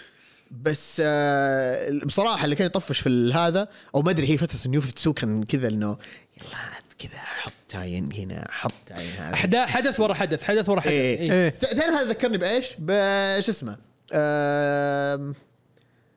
[0.50, 4.80] بس آه، بصراحة اللي كان يطفش في هذا أو ما أدري هي فترة ال New
[4.80, 5.96] 52 كان كذا إنه
[6.36, 6.58] يلا
[6.98, 9.66] كذا حط tie-in هنا حط tie-in هذا.
[9.66, 10.90] حدث ورا حدث حدث ورا حدث.
[10.92, 11.32] إيه.
[11.32, 11.48] إيه.
[11.48, 13.76] تعرف هذا ذكرني بإيش؟ بش اسمه؟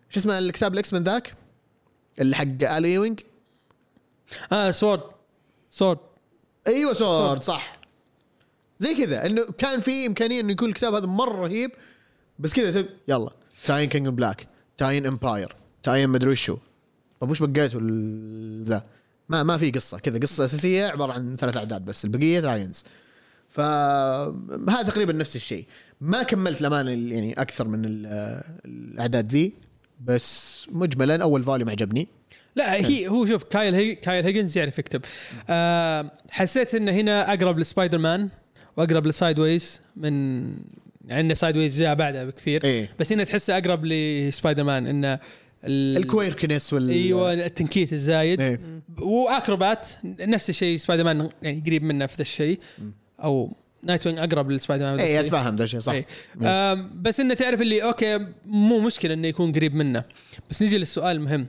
[0.09, 1.35] شو اسمه الكتاب ال X-Men ذاك؟
[2.19, 3.19] اللي حق آل يوينج؟
[4.51, 5.01] آه SWORD
[5.69, 5.99] SWORD
[6.67, 7.77] أيوه SWORD صح.
[8.79, 11.71] زي كذا إنه كان في إمكانية إنه يكون الكتاب هذا مرة رهيب
[12.39, 13.29] بس كذا تب- يلا.
[13.65, 16.57] tie-in King in Black tie-in Empyre tie-in مدري وشو.
[17.19, 17.81] طب وش بقيتوا
[18.63, 18.83] ذا؟
[19.29, 19.99] ما ما في قصة.
[19.99, 22.83] كذا قصة أساسية عبارة عن ثلاث أعداد بس البقية tie-ins
[23.57, 25.65] فهذا تقريبا نفس الشيء.
[26.01, 29.53] ما كملت لمانه يعني أكثر من ال- الأعداد ذي
[30.05, 32.07] بس مجملا أول volume عجبني.
[32.55, 35.01] لا هي هو شوف كايل هي كايل هيجنز يعرف يكتب.
[35.49, 38.29] آه حسيت انه هنا أقرب لسبايدر مان
[38.77, 40.43] وأقرب ل Sideways من
[41.09, 42.63] عندنا Sideways جاء بعدها بكثير.
[42.63, 42.89] إيه.
[42.99, 45.13] بس هنا تحسه أقرب لسبايدر مان انه
[45.63, 48.41] ال- ال quirkiness وال إيوه التنكيت الزايد.
[48.41, 48.59] إيه.
[48.99, 52.59] وأكروبات نفس الشيء سبايدر مان يعني قريب منه في ذا الشيء.
[53.23, 55.19] أو نايت وينج أقرب لسبايدر مان اي.
[55.19, 55.93] أتفهم ذا الشيء صح.
[55.93, 56.05] إيه.
[56.43, 60.03] آم، بس إنه تعرف اللي أوكي مو مشكلة إنه يكون قريب منه.
[60.49, 61.47] بس نجي للسؤال المهم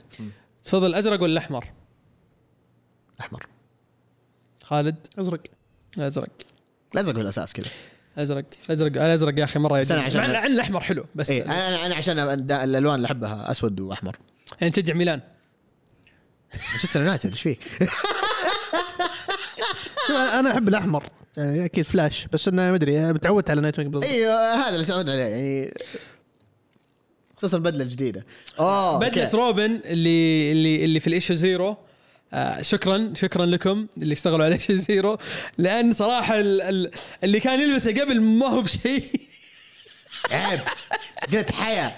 [0.64, 1.64] تفضل الازرق ولا الاحمر؟
[3.20, 3.46] أحمر.
[4.64, 5.40] خالد؟ أزرق.
[5.98, 6.28] الازرق
[6.94, 7.66] الأزرق هو الأساس كذا.
[8.18, 8.44] أزرق.
[8.66, 10.06] الأزرق الأزرق يا أخي مرة بس يعجبني.
[10.06, 14.16] عشان- مع الأحمر حلو بس إيه أنا أنا عشان الألوان اللي أحبها أسود وأحمر.
[14.60, 15.20] يعني تشجع ميلان؟
[16.70, 17.62] مانشستر يونايتد إيش فيك؟
[20.10, 21.04] أنا أحب الأحمر.
[21.36, 24.86] يعني أكيد فلاش بس إنه ما أدري تعودت على نايت وينج بالضبط أيوه هذا اللي
[24.86, 25.74] تعودنا عليه يعني
[27.36, 28.26] خصوصا البدله الجديده
[28.60, 29.36] اوه بدلة أوكي.
[29.36, 31.76] روبن اللي اللي اللي في ال issue zero.
[32.32, 35.18] آه شكرا شكرا لكم اللي اشتغلوا على issue zero.
[35.58, 36.90] لأن صراحة ال ال
[37.24, 39.04] اللي كان يلبسه قبل ما هو بشيء.
[40.32, 40.60] عيب.
[41.32, 41.92] قلة حيا.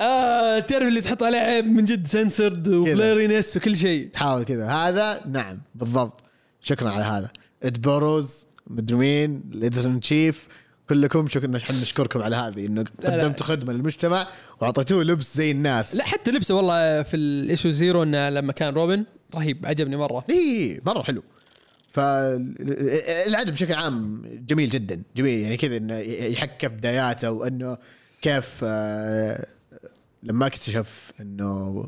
[0.00, 4.08] آه تعرف اللي تحط عليه عيب من جد سنسرد وبليرينس وكل شيء.
[4.08, 4.68] تحاول كذا.
[4.68, 6.20] هذا نعم بالضبط.
[6.62, 7.30] شكرا على هذا.
[7.62, 10.48] إدي باروز مدري مين ال editor chief
[10.88, 12.84] كلكم شكرا نحن نشكركم على هذه إنه.
[13.04, 14.26] قدمتوا خدمة للمجتمع
[14.60, 15.96] وأعطيتوه لبس زي الناس.
[15.96, 19.04] لا حتى لبسه والله في ال issue zero إنه لما كان روبن
[19.34, 20.24] رهيب عجبني مرة.
[20.30, 21.22] اي مرة حلو.
[21.92, 27.78] فالعدد بشكل عام جميل جدا جميل يعني كذا إنه يحكى في بداياته وإنه
[28.22, 29.46] كيف آه،
[30.22, 31.84] لما اكتشف إنه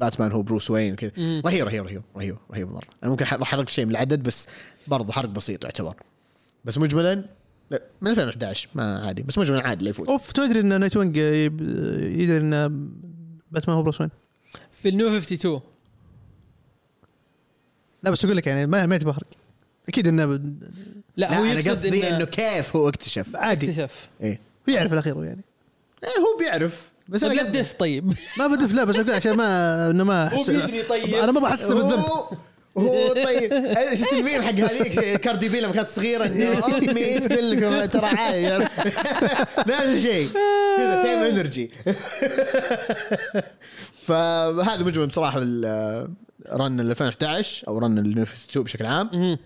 [0.00, 1.12] باتمان هو بروس وين وكذا.
[1.18, 4.48] رهيب رهيب رهيب رهيب رهيب مره أنا ممكن راح أحرق شيء من العدد بس
[4.86, 5.94] برضه حرق بسيط يعتبر.
[6.64, 7.24] بس مجملا
[7.70, 10.08] لا، من 2011 ما عادي بس مجملا عادي لا يفوت.
[10.08, 11.60] أوف تدري إن نايت وينج يب-
[12.20, 12.50] يدري إن
[13.52, 14.10] باتمان هو بروس وين؟
[14.82, 15.60] في ال New 52
[18.02, 19.24] لا بس أقول لك يعني ما ما يتبهرج.
[19.88, 20.32] أكيد إنه ب-
[21.16, 23.36] لا, لا هو أنا يقصد قصدي إنه إنه كيف هو اكتشف.
[23.36, 23.70] عادي.
[23.70, 24.08] اكتشف.
[24.20, 24.40] إيه.
[24.68, 25.40] هو يعرف الأخير يعني.
[26.04, 26.90] إيه، هو بيعرف.
[27.10, 28.14] بس طيب أنا لا قصدي تدف طيب.
[28.38, 31.14] ما بدف لا بس أقول عشان ما إنه ما هو بيدري طيب.
[31.14, 31.92] أنا ما بحس بالذنب.
[31.98, 32.28] هو
[32.78, 33.74] هو طيب.
[33.94, 38.48] شفت الميم حق هذيك؟ كاردي بي لما كانت صغيره انه امي تقول لكم ترى عادي
[39.58, 40.28] نفس الشيء.
[40.76, 41.70] كذا same energy
[44.06, 45.38] فهذا مجمل بصراحة
[46.52, 49.38] run 2011 أو run ال 2 بشكل عام.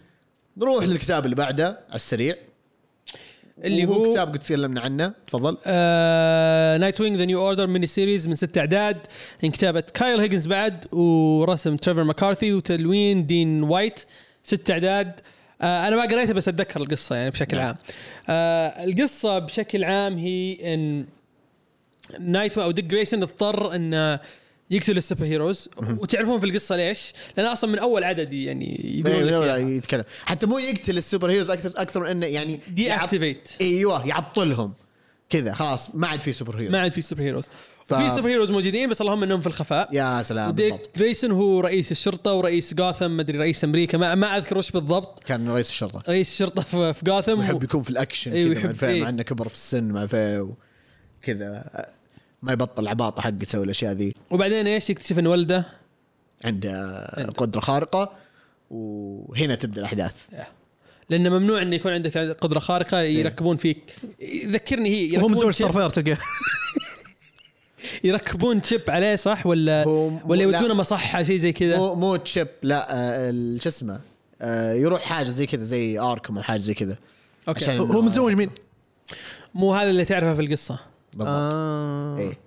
[0.57, 2.35] نروح للكتاب اللي بعده على السريع.
[3.65, 5.13] اللي هو كتاب قد تكلمنا عنه.
[5.27, 5.57] تفضل.
[6.81, 8.99] Nightwing The New Order mini series من ست اعداد.
[9.43, 14.05] من كتابة كايل هيجنز بعد ورسم تريفر مكارثي وتلوين دين وايت
[14.43, 15.21] ست اعداد.
[15.63, 17.67] آه أنا ما قريتها بس أتذكر القصة يعني بشكل نعم.
[17.67, 17.77] عام.
[18.29, 21.07] آه القصة بشكل عام هي إن
[22.21, 24.21] نايت أو ديك جريسون اضطر إنه
[24.71, 25.69] يقتل ال superheroes.
[25.77, 29.57] وتعرفون في القصة ليش؟ لأن أصلا من أول عدد يعني يقولون لك إياها.
[29.69, 30.05] يتكلم.
[30.25, 34.75] حتى مو يقتل ال superheroes أكثر أكثر من إنه يعني deactivate إيوه يعطلهم.
[35.31, 37.45] كذا خلاص ما عاد في superhero ما عاد في superheroes.
[37.87, 39.89] ف- في superheroes موجودين بس اللهم إنهم في الخفاء.
[39.93, 44.59] يا سلام ديك جريسون هو رئيس الشرطة ورئيس جاثم مدري رئيس أمريكا ما, ما أذكر
[44.59, 45.23] وش بالضبط.
[45.25, 46.03] كان رئيس الشرطة.
[46.09, 49.03] رئيس الشرطة في, في جاثم يحب يكون في الأكشن أيوة، كذا ما فيه إيه.
[49.03, 50.55] مع إنه كبر في السن ما فيه
[51.23, 51.65] كذا.
[52.45, 54.15] ما يبطل العباطه حقته والاشياء ذي.
[54.31, 55.65] وبعدين إيش يكتشف إن ولده؟
[56.45, 57.05] عنده
[57.37, 58.13] قدرة خارقة
[58.71, 60.15] وهنا تبدأ الأحداث.
[61.11, 63.95] لأنه ممنوع انه يكون عندك قدرة خارقة يركبون فيك.
[64.21, 65.67] يذكرني هي متزوج chip.
[65.67, 66.19] ستارفاير تلقاه.
[68.05, 69.85] يركبون chip عليه صح ولا
[70.25, 70.43] ولا لا.
[70.43, 74.01] يودونه مصحة شيء زي كذا؟ مو مو chip لا آه، ال- شو اسمه
[74.43, 76.97] آه، يروح حاجة زي كذا زي آركم أو حاجة زي كذا.
[77.49, 77.79] أوكي.
[77.79, 78.51] هو متزوج مين؟
[79.55, 80.79] مو هذا اللي تعرفه في القصة.
[81.15, 81.29] بالضبط.
[81.29, 82.19] آه.
[82.19, 82.39] إيه.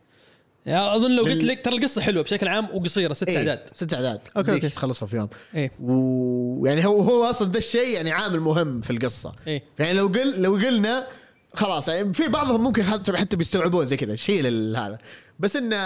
[0.65, 3.59] يعني أظن لو قلت لك ترى القصة حلوة بشكل عام وقصيرة ست إيه، أعداد.
[3.73, 4.19] ست أعداد.
[4.37, 4.75] أوكي، ديك أوكي.
[4.75, 5.71] تخلصها في يوم؟ إيه.
[5.81, 9.35] ويعني هو هو أصلا ده الشيء يعني عامل مهم في القصة.
[9.47, 9.63] إيه.
[9.79, 11.07] يعني لو قل لو قلنا
[11.53, 14.97] خلاص يعني في بعضهم ممكن حتى حتى بيستوعبون زي كذا شيل ال- هذا.
[15.39, 15.77] بس انه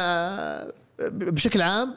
[1.09, 1.95] بشكل عام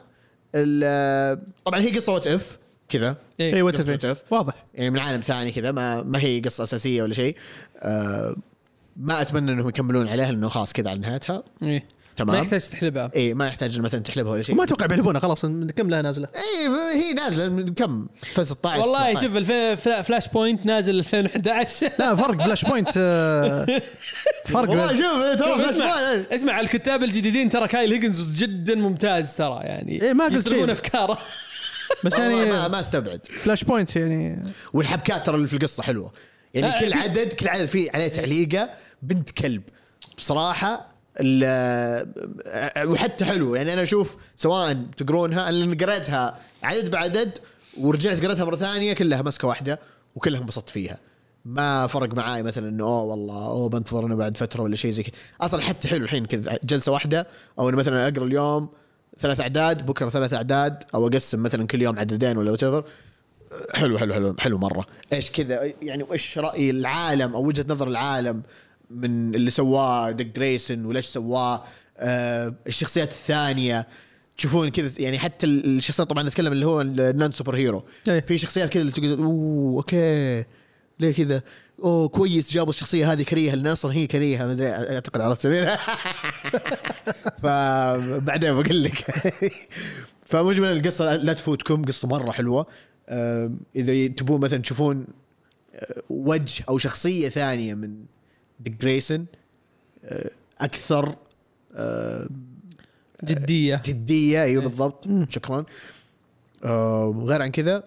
[0.55, 2.57] ال- طبعا هي قصة what if
[2.89, 3.15] كذا.
[3.39, 3.55] إيه.
[3.55, 4.23] اي what if.
[4.31, 4.65] واضح.
[4.73, 7.35] يعني من عالم ثاني كذا ما ما هي قصة أساسية ولا شيء.
[7.79, 8.35] آه
[8.95, 11.43] ما أتمنى إنهم يكملون عليها لأنه خلاص كذا على نهايتها.
[11.63, 11.95] إيه.
[12.15, 12.35] تمام.
[12.35, 13.11] ما يحتاج تحلبها.
[13.15, 14.55] اي ما يحتاج مثلا تحلبها ولا شيء.
[14.55, 15.41] وما أتوقع بيحلبونها خلاص
[15.75, 16.67] كم لها نازلة؟ اي
[17.01, 19.75] هي نازلة من كم؟ 2016 والله 16.
[19.75, 23.65] شوف فلاش بوينت نازل 2011 لا فرق Flashpoint آه،
[24.53, 26.31] فرق والله شوف ترى فلاش اسمع point.
[26.31, 30.71] اسمع الكتاب الجديدين ترى كايل هيجنز جدا ممتاز ترى يعني إيه، ما قلت شيء.
[30.71, 31.17] أفكاره.
[32.03, 33.27] بس والله ما يعني ما أستبعد.
[33.43, 34.43] Flashpoint يعني.
[34.73, 36.11] والحبكات ترى اللي في القصة حلوة.
[36.55, 38.69] يعني كل عدد كل عدد فيه عليه تعليقة
[39.01, 39.61] بنت كلب.
[40.17, 40.95] بصراحة
[42.85, 43.55] وحتى حلو.
[43.55, 47.37] يعني أنا أشوف سواء تقرونها أنا قريتها عدد بعدد
[47.77, 49.79] ورجعت قريتها مرة ثانية كلها مسكة واحدة
[50.15, 50.99] وكلها انبسطت فيها.
[51.45, 55.03] ما فرق معاي مثلا إنه أوه والله أوه بنتظر إنه بعد فترة ولا شيء زي
[55.03, 55.13] كذا.
[55.41, 57.27] أصلا حتى حلو الحين كذا جلسة واحدة
[57.59, 58.69] أو إنه مثلا أقرأ اليوم
[59.19, 62.85] ثلاث أعداد بكرة ثلاث أعداد أو أقسم مثلا كل يوم عددين ولا وات
[63.73, 64.85] حلو حلو حلو حلو مرة.
[65.13, 68.41] إيش كذا؟ يعني وإيش رأي العالم أو وجهة نظر العالم
[68.89, 71.63] من اللي سواه ديك جريسون وليش سواه؟
[71.97, 73.87] آه الشخصيات الثانية.
[74.37, 77.83] تشوفون كذا يعني حتى الشخصيات طبعا نتكلم اللي هو ال non superhero.
[78.07, 78.19] إيه.
[78.19, 80.43] في شخصيات كذا اللي تقول أوه okay
[80.99, 81.41] ليه كذا؟
[81.83, 84.45] أوه كويس جابوا الشخصية هذه كريهة لأن أصلا هي كريهة.
[84.45, 85.47] ما أدري أعتقد عرفت
[87.43, 89.05] فبعدين بقول لك.
[90.29, 92.67] فمجمل القصة لا تفوتكم قصة مرة حلوة.
[93.75, 95.07] إذا تبون مثلا تشوفون
[95.75, 98.05] آه، وجه أو شخصية ثانية من
[98.59, 99.25] ديك جريسون
[100.05, 100.29] آه،
[100.59, 101.15] أكثر
[101.75, 102.27] آه،
[103.23, 103.81] جدية.
[103.85, 104.43] جدية.
[104.43, 105.07] أيوه بالضبط.
[105.29, 105.65] شكرا.
[106.63, 107.83] وغير عن كذا.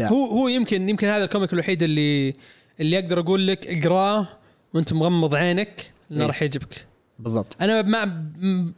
[0.00, 2.34] هو هو يمكن يمكن هذا ال comic الوحيد اللي
[2.80, 4.28] اللي أقدر أقول لك اقراه
[4.74, 6.28] وأنت مغمض عينك لأنه إيه.
[6.28, 6.86] راح يعجبك.
[7.18, 7.56] بالضبط.
[7.60, 8.04] أنا ما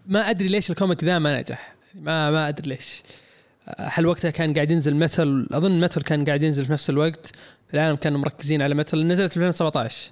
[0.06, 1.74] ما أدري ليش ال comic ذا ما نجح.
[1.94, 3.02] ما ما أدري ليش.
[3.78, 7.32] هل وقتها كان قاعد ينزل Metal أظن Metal كان قاعد ينزل في نفس الوقت
[7.74, 10.10] العالم كانوا مركزين على متل نزلت في 2017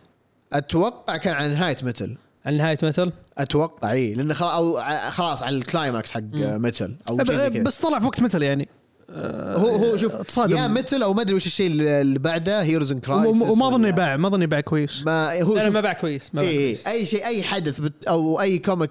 [0.52, 2.16] أتوقع كان عن نهاية Metal
[2.46, 4.80] على نهاية Metal أتوقع إي لأنه خلاص أو
[5.10, 8.68] خلاص على ال climax حق Metal أو شيء بس طلع في وقت مثل يعني.
[9.10, 10.56] هو هو شوف تصادم.
[10.56, 13.84] يا Metal أو ما أدري وش الشيء اللي بعده Heroes in Crisis وم- وما اظن
[13.84, 15.02] يباع ما اظن يباع كويس.
[15.06, 16.86] ما هو لا ما باع كويس ما باع إيه كويس.
[16.86, 18.90] أي شيء أي حدث بت أو أي comic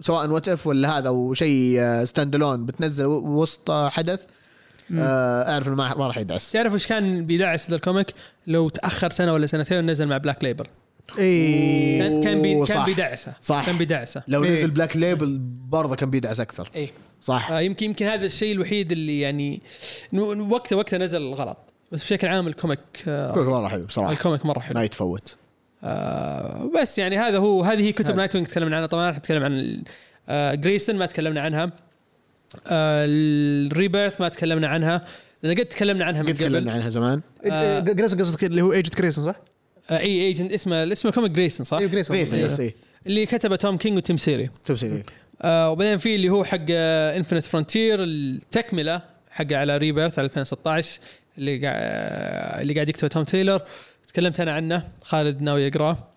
[0.00, 4.20] سواء What If ولا هذا أو شيء stand alone بتنزل وسط حدث
[4.98, 6.52] آه أعرف إنه ما ما راح يدعس.
[6.52, 8.06] تعرف وش كان بيدعس ذا ال comic
[8.46, 10.64] لو تأخر سنة ولا سنتين ونزل مع بلاك ليبل
[11.18, 12.84] اي كان كان بي كان.
[12.84, 13.66] بيدعسه صح.
[13.66, 14.22] كان بيدعسه.
[14.28, 14.52] لو إيه.
[14.58, 15.38] نزل Black Label
[15.68, 16.70] برضه كان بيدعس أكثر.
[16.74, 16.90] إيه.
[17.22, 17.50] صح.
[17.50, 19.60] آه يمكن يمكن هذا الشيء الوحيد اللي يعني
[20.14, 21.58] إنه وقته وقته نزل غلط
[21.92, 24.12] بس بشكل عام ال comic آه كويس مرة حلو بصراحة.
[24.12, 24.74] ال comic مرة حلو.
[24.74, 25.36] ما يتفوت.
[25.84, 28.16] آه بس يعني هذا هو هذه هي كتب.
[28.16, 28.86] Nightwing تكلمنا عنها.
[28.86, 29.82] طبعا راح نتكلم عن ال-
[30.28, 31.64] آه Grayson ما تكلمنا عنها.
[32.66, 35.04] آه ال Rebirth ما تكلمنا عنها.
[35.42, 37.20] لأن قد تكلمنا عنها من قد تكلمنا قبل عنها زمان.
[37.46, 37.80] آه.
[37.80, 39.36] Grayson قصدك اللي هو agent Grayson صح؟
[39.90, 42.66] آه اي agent اسمه اسمه comic Grayson صح؟ أيوه Grayson ريس إيه.
[42.66, 42.74] إيه.
[43.06, 44.50] اللي كتبه توم كينج وتيم سيري.
[44.64, 45.02] تمثيل
[45.44, 51.00] آه وبعدين في اللي هو حق Infinite Frontier التكملة حقه على Rebirth 2016
[51.38, 53.60] اللي قاعد اللي قاعد يكتبه توم تايلور.
[54.08, 56.08] تكلمت أنا عنه خالد ناوي يقرأه.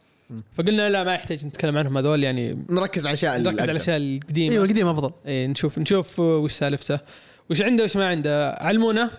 [0.58, 3.72] فقلنا لا ما يحتاج نتكلم عنهم هذول يعني نركز على الأشياء نركز على.
[3.72, 4.54] الأشياء القديمة.
[4.54, 5.12] أيوه القديم أفضل.
[5.28, 7.00] اي نشوف نشوف وش سالفته.
[7.50, 8.52] وش عنده وش ما عنده.
[8.52, 9.10] علمونا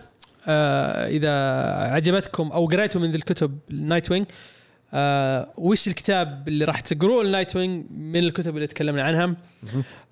[0.49, 1.31] آه إذا
[1.95, 4.56] عجبتكم أو قريتوا من ذي الكتب ال Nightwing آه
[5.57, 9.37] وش الكتاب اللي راح تقروه ال Nightwing من الكتب اللي تكلمنا عنها.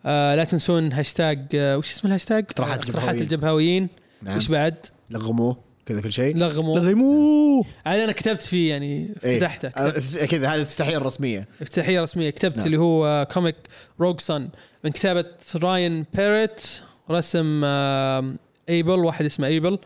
[0.06, 3.82] آه لا تنسون هاشتاج آه وش اسم الهاشتاج اقتراحات اقتراحات الجبهويين.
[3.82, 3.88] الجبهويين.
[4.22, 4.36] نعم.
[4.36, 4.74] وش بعد؟
[5.10, 5.56] لغموه
[5.86, 6.36] كذا كل شيء.
[6.36, 7.64] لغموا لغموه.
[7.86, 9.38] هذا أنا كتبت فيه يعني إيه.
[9.38, 10.24] فتحته آه، كتبت.
[10.24, 12.30] كذا هذه الافتتاحيه الرسميه افتتاحيه رسمية.
[12.30, 12.66] كتبت نعم.
[12.66, 13.56] اللي هو آه، comic
[14.00, 14.48] Rogue Sun
[14.84, 15.24] من كتابة
[15.56, 18.34] راين باريت رسم آه،
[18.68, 19.78] ايبل واحد اسمه ايبل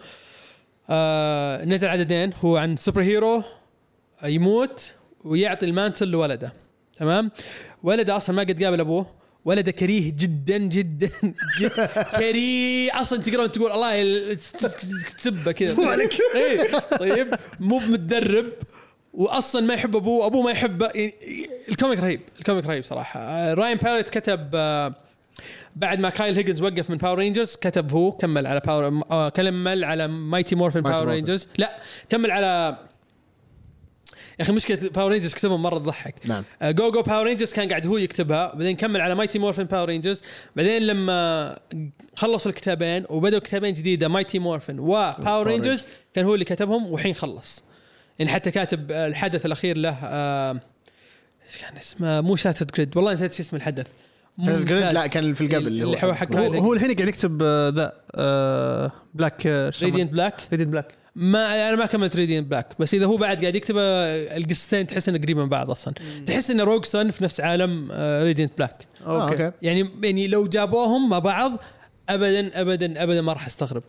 [0.91, 2.33] آه، نزل عددين.
[2.45, 3.43] هو عن superhero
[4.25, 4.95] يموت
[5.25, 6.53] ويعطي ال mantle لولده.
[6.99, 7.31] تمام؟
[7.83, 9.07] ولده أصلا ما قد قابل أبوه.
[9.45, 11.11] ولده كريه جدا جدا
[11.61, 11.89] جد
[12.19, 13.01] كريه.
[13.01, 14.35] أصلا تقرا تقول الله
[15.19, 15.77] تسبه كذا.
[16.35, 16.79] إيه.
[16.79, 17.35] طيب.
[17.61, 18.47] مو متدرب.
[19.15, 20.27] واصلا ما يحب أبوه.
[20.27, 21.15] أبوه ما يحبه يعني
[21.69, 22.21] ال comic رهيب.
[22.39, 23.55] ال comic رهيب صراحة.
[23.55, 24.95] راين باريت كتب آه،
[25.77, 29.85] بعد ما كايل هيجنز وقف من Power Rangers كتب هو كمل على Power آه كمل
[29.85, 31.09] على Mighty Mighty Power.
[31.09, 31.77] Rangers لا
[32.09, 32.79] كمل على
[34.41, 36.15] أخي مشكلة Power Rangers كتبهم مرة تضحك.
[36.25, 36.45] نعم.
[36.63, 40.23] Go Go Power Rangers كان قاعد هو يكتبها بعدين كمل على Mighty Morphin Power Rangers
[40.57, 41.59] بعدين لما
[42.17, 47.15] خلصوا الكتابين وبدأوا كتابين جديدة Mighty Morphin و Power Rangers كان هو اللي كتبهم وحين
[47.15, 47.63] خلص.
[48.19, 50.53] يعني حتى كاتب الحدث الأخير له آه،
[51.47, 53.87] إيش كان اسمه؟ مو Shattered Grid والله نسيت شو اسم الحدث.
[54.39, 54.63] ممتاز.
[54.95, 57.93] لا، كان في القبل اللي هو- هو حق هو, هو الحين قاعد يكتب آه، the
[59.15, 59.47] Black
[59.83, 63.57] Radiant Black Radiant Black ما أنا ما كملت Radiant Black بس إذا هو بعد قاعد
[63.57, 65.95] يكتب آه، القصتين تحس إنه قريبة من بعض أصلا.
[66.27, 67.89] تحس ان Rogue Sun في نفس عالم
[68.23, 69.53] Radiant Black آه، okay.
[69.63, 71.53] يعني يعني لو جابوهم مع بعض
[72.09, 73.83] ابدا ابدا ابدا ما راح أستغرب.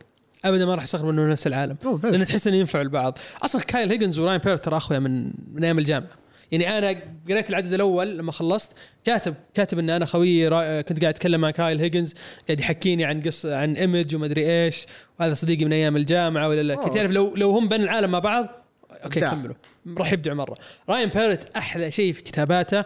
[0.46, 1.78] ابدا ما راح أستغرب إنه نفس العالم.
[2.04, 3.18] لأن تحس إنه ينفعوا البعض.
[3.42, 6.10] أصلا كايل هيجنز وراين باريت ترى أخويا من من أيام الجامعة.
[6.52, 8.76] يعني أنا قريت العدد الأول لما خلصت
[9.06, 10.82] كاتب كاتب إن أنا خويي را...
[10.82, 12.16] كنت قاعد أتكلم مع كايل هيجنز
[12.47, 14.86] قاعد يحكيني عن قص عن Image ومدري إيش
[15.20, 16.76] وهذا صديقي من أيام الجامعة ولا لا.
[16.76, 16.93] كنت.
[16.93, 18.47] تعرف لو لو هم بين العالم مع بعض
[18.92, 19.34] okay إبداع.
[19.34, 19.56] كملوا.
[19.97, 20.58] راح يبدعوا مرة.
[20.89, 22.84] راين باريت أحلى شيء في كتاباته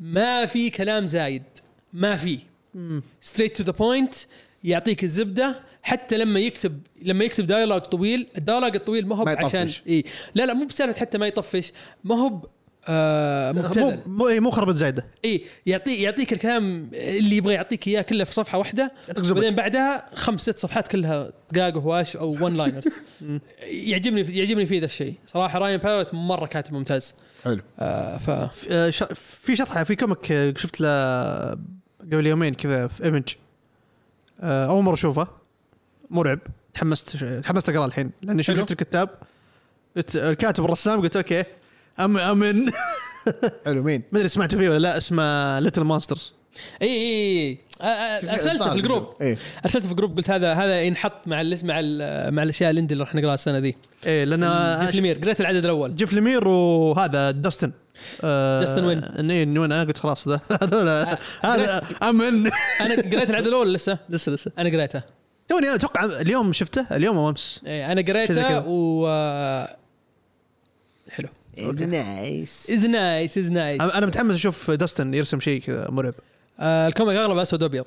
[0.00, 1.42] ما في كلام زايد.
[1.92, 2.38] ما في.
[3.20, 4.14] straight to the point
[4.64, 9.68] يعطيك الزبدة حتى لما يكتب لما يكتب dialogue طويل ال dialogue الطويل ما هو عشان.
[9.88, 11.72] اي لا لا مو بسالفة حتى ما يطفش
[12.04, 12.40] ما هو
[12.88, 14.00] آه مو مبتذل.
[14.06, 15.06] مو إيه، مو خربت زايدة.
[15.24, 18.92] اي يعطي يعطيك الكلام اللي يبغى يعطيك إياه كله في صفحة واحدة.
[19.18, 22.88] بعدين بعدها خمس ست صفحات كلها دقاق وهواش أو one liners
[23.62, 25.14] يعجبني يعجبني فيه ذا الشيء.
[25.26, 27.14] صراحة Ryan Parrott مرة كاتب ممتاز.
[27.44, 27.60] حلو.
[27.80, 31.50] آه ف في- آه، ش- في شطحة في comic آه، شفت له
[32.12, 33.22] قبل يومين كذا في Image
[34.40, 35.28] آه، أول مرة أشوفه.
[36.10, 36.38] مرعب.
[36.74, 38.42] تحمست تحمست أقرأ الحين لأني.
[38.42, 39.08] شفت الكتاب.
[39.96, 41.44] قلت الكاتب الرسام قلت okay
[42.04, 42.70] I'm in.
[43.64, 46.32] حلو مين؟ ما أدري سمعتوا فيه ولا لا اسمه Little Monsters
[46.82, 49.14] إي إي إي آه، آه، أرسلته في ال group.
[49.20, 49.36] إيه.
[49.64, 52.74] أرسلته في ال group قلت هذا هذا ينحط مع الاسم مع ال- مع الأشياء ال
[52.74, 53.74] indie اللي راح نقراها السنة ذي.
[54.06, 55.94] إيه لأن Jeff Lemire قريت العدد الأول.
[55.94, 57.72] Jeff Lemire وهذا Dustin
[58.24, 60.88] آه، Dustin Nguyen؟ إيه Nguyen؟ أنا قلت خلاص ذا هذول
[61.42, 62.50] هذا I'm in.
[62.80, 63.98] أنا قريت العدد الأول لسه.
[64.08, 64.52] لسه لسه.
[64.58, 65.02] أنا قريته.
[65.48, 67.60] توني أتوقع اليوم شفته اليوم أو أمس.
[67.66, 68.02] إيه، أنا.
[68.02, 69.06] قريته و
[71.58, 76.14] آه، حلو nice it's nice it's nice أنا متحمس أشوف Dustin يرسم شيء كذا مرعب.
[76.60, 77.84] آه، الكوميك اغلب أسود وأبيض.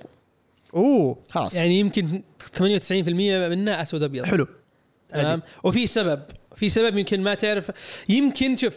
[0.74, 1.18] أوه.
[1.30, 1.56] خلاص.
[1.56, 2.22] يعني يمكن
[2.60, 4.26] 98% منه أسود وأبيض.
[4.26, 4.48] حلو.
[5.10, 6.22] تمام؟ وفي سبب.
[6.56, 7.72] في سبب يمكن ما تعرف.
[8.10, 8.76] يمكن شوف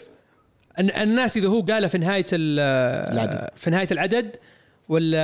[0.79, 2.61] الن- الناس إذا هو قاله في نهاية ال-
[3.13, 3.49] العدد.
[3.57, 4.37] في نهاية العدد
[4.89, 5.19] ولا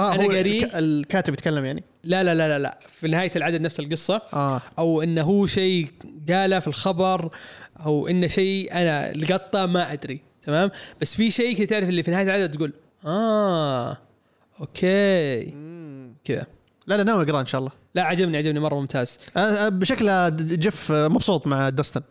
[0.00, 2.78] آه أنا الك- الكاتب يتكلم يعني؟ لا لا لا لا لا.
[3.00, 4.22] في نهاية العدد نفس القصة.
[4.34, 4.60] آه.
[4.78, 5.88] أو إنه هو شيء
[6.28, 7.30] قاله في الخبر.
[7.84, 10.70] أو إنه شيء أنا لقطة ما أدري تمام؟
[11.00, 12.72] بس في شيء كذا تعرف اللي في نهاية العدد تقول
[13.06, 13.96] آه
[14.60, 15.42] okay.
[16.24, 16.46] كذا.
[16.86, 17.72] لا لا ناوي أقرأ إن شاء الله.
[17.94, 19.18] لا عجبني عجبني مرة ممتاز.
[20.40, 22.02] جيف آه، مبسوط مع Dustin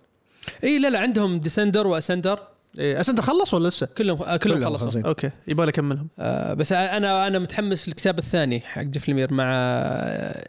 [0.63, 2.39] إي لا لا عندهم Descender و Ascender
[2.79, 4.77] إيه Ascender خلص ولا لسه؟ كلهم آه كلهم خلصوا.
[4.87, 5.05] خلصين.
[5.05, 6.07] okay يبغى لي أكملهم.
[6.19, 10.43] آه بس أنا أنا متحمس للكتاب الثاني حق Jeff Lemire مع آه،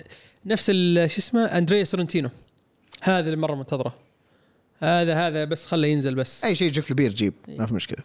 [0.47, 2.31] نفس ال- شو اسمه؟ Andrea Sorrentino.
[3.03, 3.95] هذا اللي مرة منتظره.
[4.83, 6.45] هذا هذا بس خله ينزل بس.
[6.45, 7.99] أي شيء Jeff Lemire يجيب ما في مشكلة.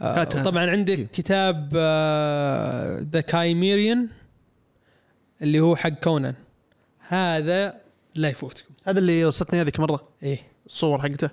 [0.00, 0.24] آه.
[0.24, 1.76] طبعا عندك كتاب
[3.12, 4.08] The Cimmerian
[5.42, 6.34] اللي هو حق Conan.
[7.08, 7.74] هذا
[8.14, 8.68] لا يفوتكم.
[8.84, 10.08] هذا اللي وصلتني هذيك مرة.
[10.22, 10.38] إيه.
[10.66, 11.30] الصور حقته.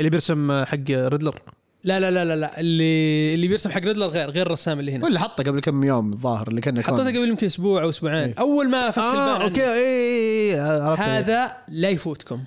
[0.00, 1.42] اللي بيرسم آه، حق Riddler.
[1.84, 2.60] لا لا لا لا, لا.
[2.60, 5.04] اللي اللي بيرسم حق Riddler غير غير الرسام اللي هنا.
[5.04, 8.28] ولا حطه قبل كم يوم الظاهر اللي كنا حطيته قبل يمكن أسبوع أو أسبوعين.
[8.28, 8.34] إيه.
[8.38, 9.72] أول ما فك آه البال okay.
[9.72, 11.02] اي اي اي عرفت.
[11.02, 12.44] هذا لا يفوتكم.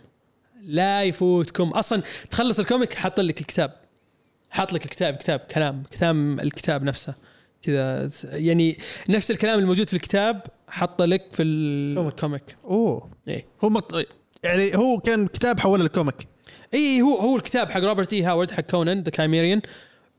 [0.61, 1.69] لا يفوتكم.
[1.69, 3.73] أصلا تخلص ال comic حاط لك الكتاب.
[4.49, 7.13] حاط لك الكتاب كتاب كلام كلام الكتاب نفسه.
[7.61, 8.77] كذا يعني
[9.09, 12.55] نفس الكلام الموجود في الكتاب حط لك في ال comic.
[12.65, 13.09] أوه.
[13.27, 13.45] إيه.
[13.63, 14.05] هو مط...
[14.43, 16.27] يعني هو كان كتاب حوله لل comic
[16.73, 18.23] اي هو هو الكتاب حق Robert E.
[18.23, 19.61] Howard حق Conan The Cimmerian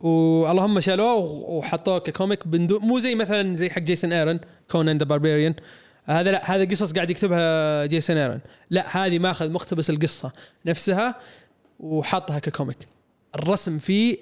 [0.01, 1.14] واللهم شالوه
[1.51, 5.55] وحطوه ك comic بندو مو زي مثلا زي حق Jason Aaron Conan the Barbarian
[6.05, 8.41] هذا لا هذا قصص قاعد يكتبها Jason Aaron.
[8.71, 10.33] لا هذه ماخذ مقتبس القصة
[10.67, 11.15] نفسها
[11.81, 12.79] وحاطها ك comic.
[13.35, 14.17] الرسم فيه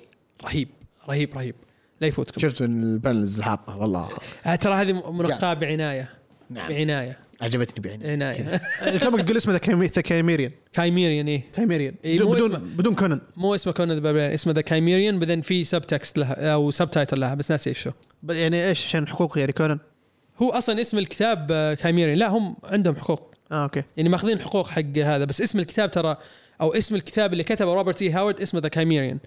[0.44, 0.68] رهيب
[1.08, 1.54] رهيب رهيب.
[2.00, 2.40] لا يفوتكم.
[2.40, 4.08] شفت ال panels حاطه والله.
[4.46, 6.20] آه ترى هذه منقاه بعناية.
[6.50, 6.68] نعم.
[6.68, 7.18] بعناية.
[7.40, 8.60] عجبتني بعيني عناية.
[8.94, 9.58] ال comic تقول اسمه The
[10.02, 11.44] Cimmerian Cimmerian إيه.
[11.52, 13.20] Cimmerian إيه، بدون بدون Conan.
[13.36, 17.34] مو اسمه Conan the Barbarian اسمه The Cimmerian بعدين في subtext لها أو subtitle لها
[17.34, 17.92] بس ناسي إيش هو.
[18.28, 19.78] يعني إيش عشان حقوق يعني Conan؟
[20.42, 23.34] هو أصلا اسم الكتاب آه، Cimmerian لا هم عندهم حقوق.
[23.52, 23.82] آه okay.
[23.96, 26.16] يعني ماخذين الحقوق حق هذا بس اسم الكتاب ترى
[26.60, 28.10] أو اسم الكتاب اللي كتبه Robert E.
[28.10, 29.18] Howard اسمه The Cimmerian.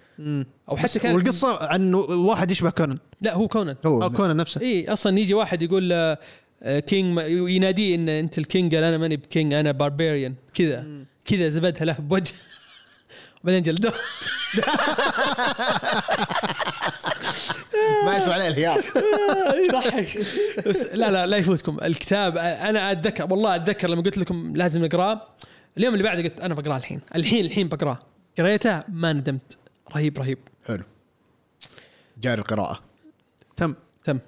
[0.69, 2.97] أو حتى كان والقصة عن واحد يشبه Conan.
[3.21, 3.75] لا هو Conan.
[3.85, 4.61] هو أو Conan نفسه.
[4.61, 6.17] إي أصلا يجي واحد يقول آه،
[6.63, 10.85] آه، king يناديه إن أنت ال king قال أنا ماني ب king أنا barbarian كذا.
[11.25, 12.31] كذا زبدها له بوجه.
[13.43, 13.93] بعدين جلدوه
[18.05, 18.83] ما يسوى عليه الهيار.
[19.69, 20.17] يضحك.
[20.67, 21.77] بس لا لا لا يفوتكم.
[21.83, 25.27] الكتاب أنا أتذكر والله أتذكر لما قلت لكم لازم نقراه
[25.77, 27.01] اليوم اللي بعده قلت أنا بقراه الحين.
[27.15, 27.99] الحين الحين بقراه
[28.37, 29.57] قريته؟ ما ندمت.
[29.95, 30.37] رهيب رهيب.
[30.67, 30.83] حلو.
[32.21, 32.79] جاري القراءة.
[33.55, 33.75] تم.
[34.03, 34.19] تم.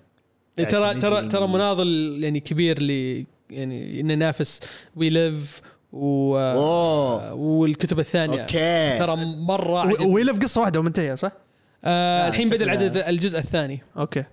[0.57, 0.93] ترى.
[0.95, 2.91] ترى ترى مناضل يعني كبير ل
[3.49, 4.61] يعني إنه ينافس.
[4.95, 5.61] We Live
[5.95, 8.41] و اوه والكتب الثانية.
[8.41, 8.99] okay.
[8.99, 10.05] ترى مرة عجبني.
[10.13, 11.31] We Live قصة واحدة ومنتهية صح؟
[11.85, 13.81] آه الحين بدأ العدد الجزء الثاني.
[13.97, 14.23] okay.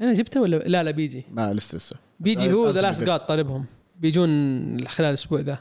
[0.00, 1.24] أنا جبته ولا؟ لا لا بيجي.
[1.30, 1.96] ما لسه لسه.
[2.20, 3.64] بيجي هو The Last God طالبهم.
[4.00, 5.58] بيجون خلال الأسبوع ذا.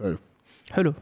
[0.00, 0.18] حلو.
[0.70, 0.94] حلو.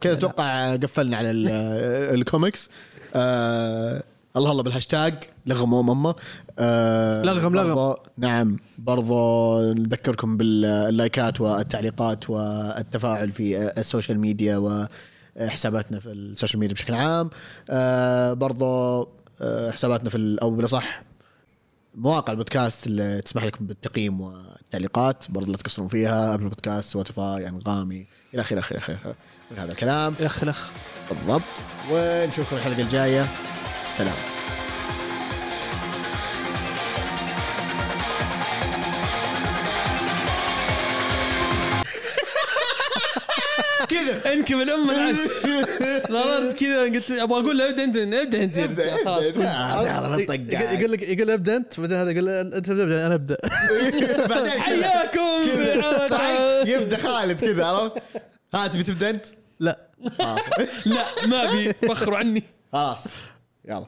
[0.00, 1.48] كذا أتوقع قفلنا على ال-
[2.20, 2.70] الكوميكس.
[3.14, 4.02] آه
[4.36, 5.14] الله الله بالهاشتاج.
[5.46, 6.14] لغم امه
[6.58, 7.96] آه لغم، لغم.
[8.16, 14.86] نعم برضو نذكركم باللايكات والتعليقات والتفاعل في ال social media
[15.36, 17.30] وحساباتنا في ال social media بشكل عام.
[17.70, 19.00] آه برضو
[19.40, 21.02] آه حساباتنا في أو بالأصح
[21.94, 25.30] مواقع البودكاست اللي تسمح لكم بالتقييم والتعليقات.
[25.30, 26.34] برضو لا تقصرون فيها.
[26.34, 29.14] Apple Podcast Spotify أنغامي إلى آخره إلى آخره
[29.50, 30.14] من هذا الكلام.
[30.20, 30.70] إلخ إلخ
[31.10, 31.42] بالضبط.
[31.90, 33.28] ونشوفكم الحلقة الجاية.
[33.98, 34.16] سلام.
[43.88, 44.32] كذا.
[44.32, 45.16] انكب الام العش
[46.10, 47.96] نظرت كذا قلت أبغى أقول له ابدأ أنت
[48.58, 49.24] ابدأ أنت خلاص.
[49.24, 53.36] يقول لك يقول ابدأ أنت بعدين هذا يقول أنت ابدأ أنا أبدأ.
[54.30, 55.42] بعدين حياكم.
[56.70, 58.02] يبدأ خالد كذا عرفت؟
[58.54, 59.26] ها تبي تبدأ أنت؟
[59.60, 59.78] لا.
[60.86, 61.72] لا ما أبي.
[61.82, 62.42] بخروا عني.
[62.72, 63.04] خلاص.
[63.64, 63.86] يلا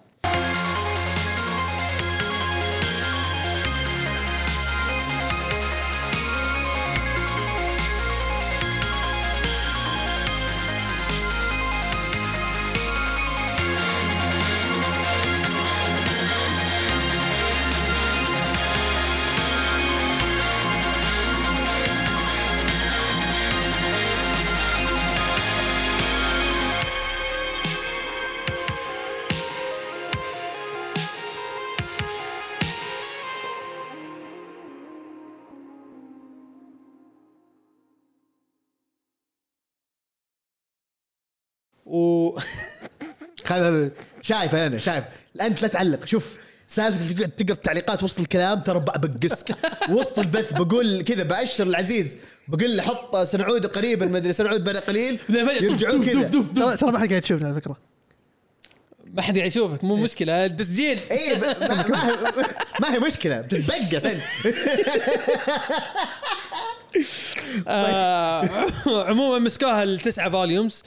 [41.97, 42.39] و
[43.49, 43.91] خل
[44.23, 45.05] شايف أنا شايف.
[45.41, 46.05] انت لا تعلق.
[46.05, 46.39] شوف
[46.69, 49.55] سالفة تقعد تقرأ التعليقات وسط الكلام ترى بقسك.
[49.91, 52.19] وسط البث بقول كذا بأشر العزيز.
[52.49, 55.19] بقول له حط سنعود قريبا ما أدري سنعود بعد قليل.
[55.63, 56.23] يرجعون كذا.
[56.57, 57.77] ترى ترى ما حد قاعد يشوفنا على فكرة.
[59.15, 60.45] ما حد قاعد يشوفك مو مشكلة.
[60.47, 62.47] التسجيل اي ما, ما, هي-
[62.81, 63.41] ما هي مشكلة.
[63.41, 64.21] بتتبقس انت
[67.69, 68.49] آه
[68.89, 70.85] عموما مسكوها التسعة فوليومز